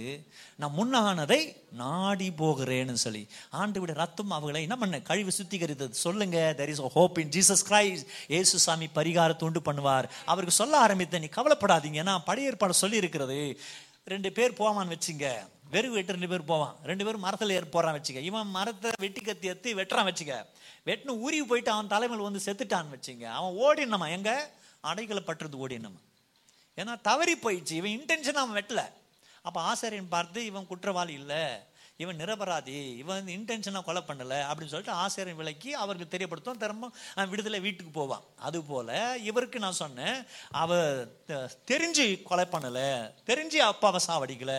[0.61, 1.39] நான் முன்னானதை
[1.81, 3.23] நாடி போகிறேன்னு சொல்லி.
[3.61, 6.01] ஆண்டவுடைய ரத்தம் அவர்களை என்ன பண்ண கழிவு சுத்திகரித்தது.
[6.05, 10.07] சொல்லுங்க there is hope in Jesus Christ இயேசு சாமி பரிகாரத்தை உண்டு பண்ணுவார்.
[10.25, 12.03] அவருக்கு சொல்ல ஆரம்பித்த நீ கவலைப்படாதீங்க.
[12.11, 13.39] நான் படையேற்பாடு சொல்லி இருக்கிறது
[14.13, 15.27] ரெண்டு பேர் போவான்னு வச்சுங்க.
[15.73, 16.75] வெறும் வெட்டு ரெண்டு பேர் போவான்.
[16.83, 18.21] ரெண்டு பேரும் மரத்தில் ஏறி வச்சுக்க.
[18.21, 20.33] இவன் மரத்தை வெட்டி கத்தி எத்தி வெட்டுறான் வச்சுக்க.
[20.85, 24.31] வெட்டினு ஊறி போயிட்டு அவன் தலைமையில் வந்து செத்துட்டான்னு வச்சுங்க அவன் ஓடினமா எங்க?
[24.79, 26.01] அடைகளை பட்டுறது ஓடினமா
[26.77, 27.71] ஏன்னா தவறி போயிடுச்சு.
[27.71, 28.81] இவன் இன்டென்ஷன் அவன் வெட்டல.
[29.41, 31.43] அப்போ ஆசாரியன் பார்த்து இவன் குற்றவாளி இல்லை.
[32.03, 36.91] இவன் நிரபராதி இவன் இன்டென்ஷனாக கொலை பண்ணல அப்படின்னு சொல்லிட்டு ஆசிரியர் விலக்கி அவருக்கு தெரியப்படுத்தும் திரும்ப
[37.33, 38.23] விடுதலை வீட்டுக்கு போவான்.
[38.47, 38.89] அது போல
[39.29, 40.17] இவருக்கு நான் சொன்னேன்
[40.61, 40.71] அவ
[41.71, 42.79] தெரிஞ்சு கொலை பண்ணல
[43.29, 44.53] தெரிஞ்சு அப்பாவை சாவடிக்கல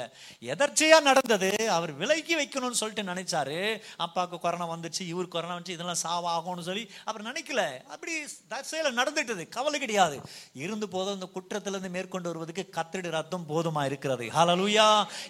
[0.52, 3.58] எதர்ச்சியாக நடந்தது அவர் விலைக்கு வைக்கணும்னு சொல்லிட்டு நினைச்சாரு.
[4.06, 7.62] அப்பாவுக்கு கொரோனா வந்துச்சு இவருக்கு கொரோனா வந்துச்சு இதெல்லாம் சாவாகும்னு சொல்லி அவர் நினைக்கல.
[7.94, 8.12] அப்படி
[8.52, 10.16] தற்செயல நடந்துட்டது கவலை கிடையாது.
[10.64, 14.24] இருந்து போதும் இந்த குற்றத்திலிருந்து மேற்கொண்டு வருவதற்கு கத்திரடி ரத்தம் போதுமா இருக்கிறது?
[14.38, 14.88] ஹலலூயா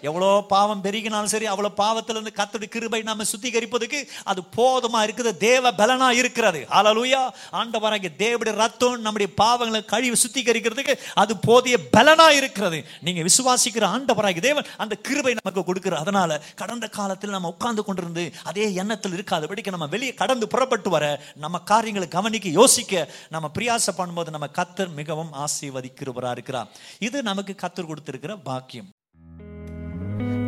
[0.08, 5.30] எவ்வளோ பாவம் பெருகினாலும் சரி அவ்வளோ பாவத்தை பாவத்திலிருந்து கத்தோட கிருபை நம்ம சுத்திகரிப்பதுக்கு அது போதுமா இருக்குது.
[5.48, 6.60] தேவ பலனா இருக்கிறது.
[6.74, 7.20] ஹalleluya
[7.60, 12.78] ஆண்டவராகிய தேவடைய ரத்தம் நம்முடைய பாவங்களை கழுவி சுத்திகரிக்கிறதுக்கு அது போதிய பலனா இருக்கிறது.
[13.06, 16.02] நீங்க விசுவாசிக்கிற ஆண்டவராகிய தேவன் அந்த கிருபை நமக்கு கொடுக்கிறார்.
[16.04, 21.04] அதனால கடந்த காலத்தில் நம்ம உட்கார்ந்து கொண்டிருந்து அதே எண்ணத்தில் இருக்காதபடிக்கு நம்ம வெளியே கடந்து புறப்பட்டு வர
[21.44, 22.92] நம்ம காரியங்களை கவனிக்க யோசிக்க
[23.34, 26.70] நம்ம பிரியாச பண்ணும்போது நம்ம கத்தர் மிகவும் ஆசீர்வதிக்கிறவராக இருக்கிறார்.
[26.98, 28.90] இது நமக்கு கத்தர் கொடுத்திருக்கிற பாக்கியம்.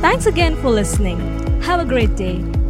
[0.00, 1.20] Thanks again for listening.
[1.60, 2.61] Have a great day.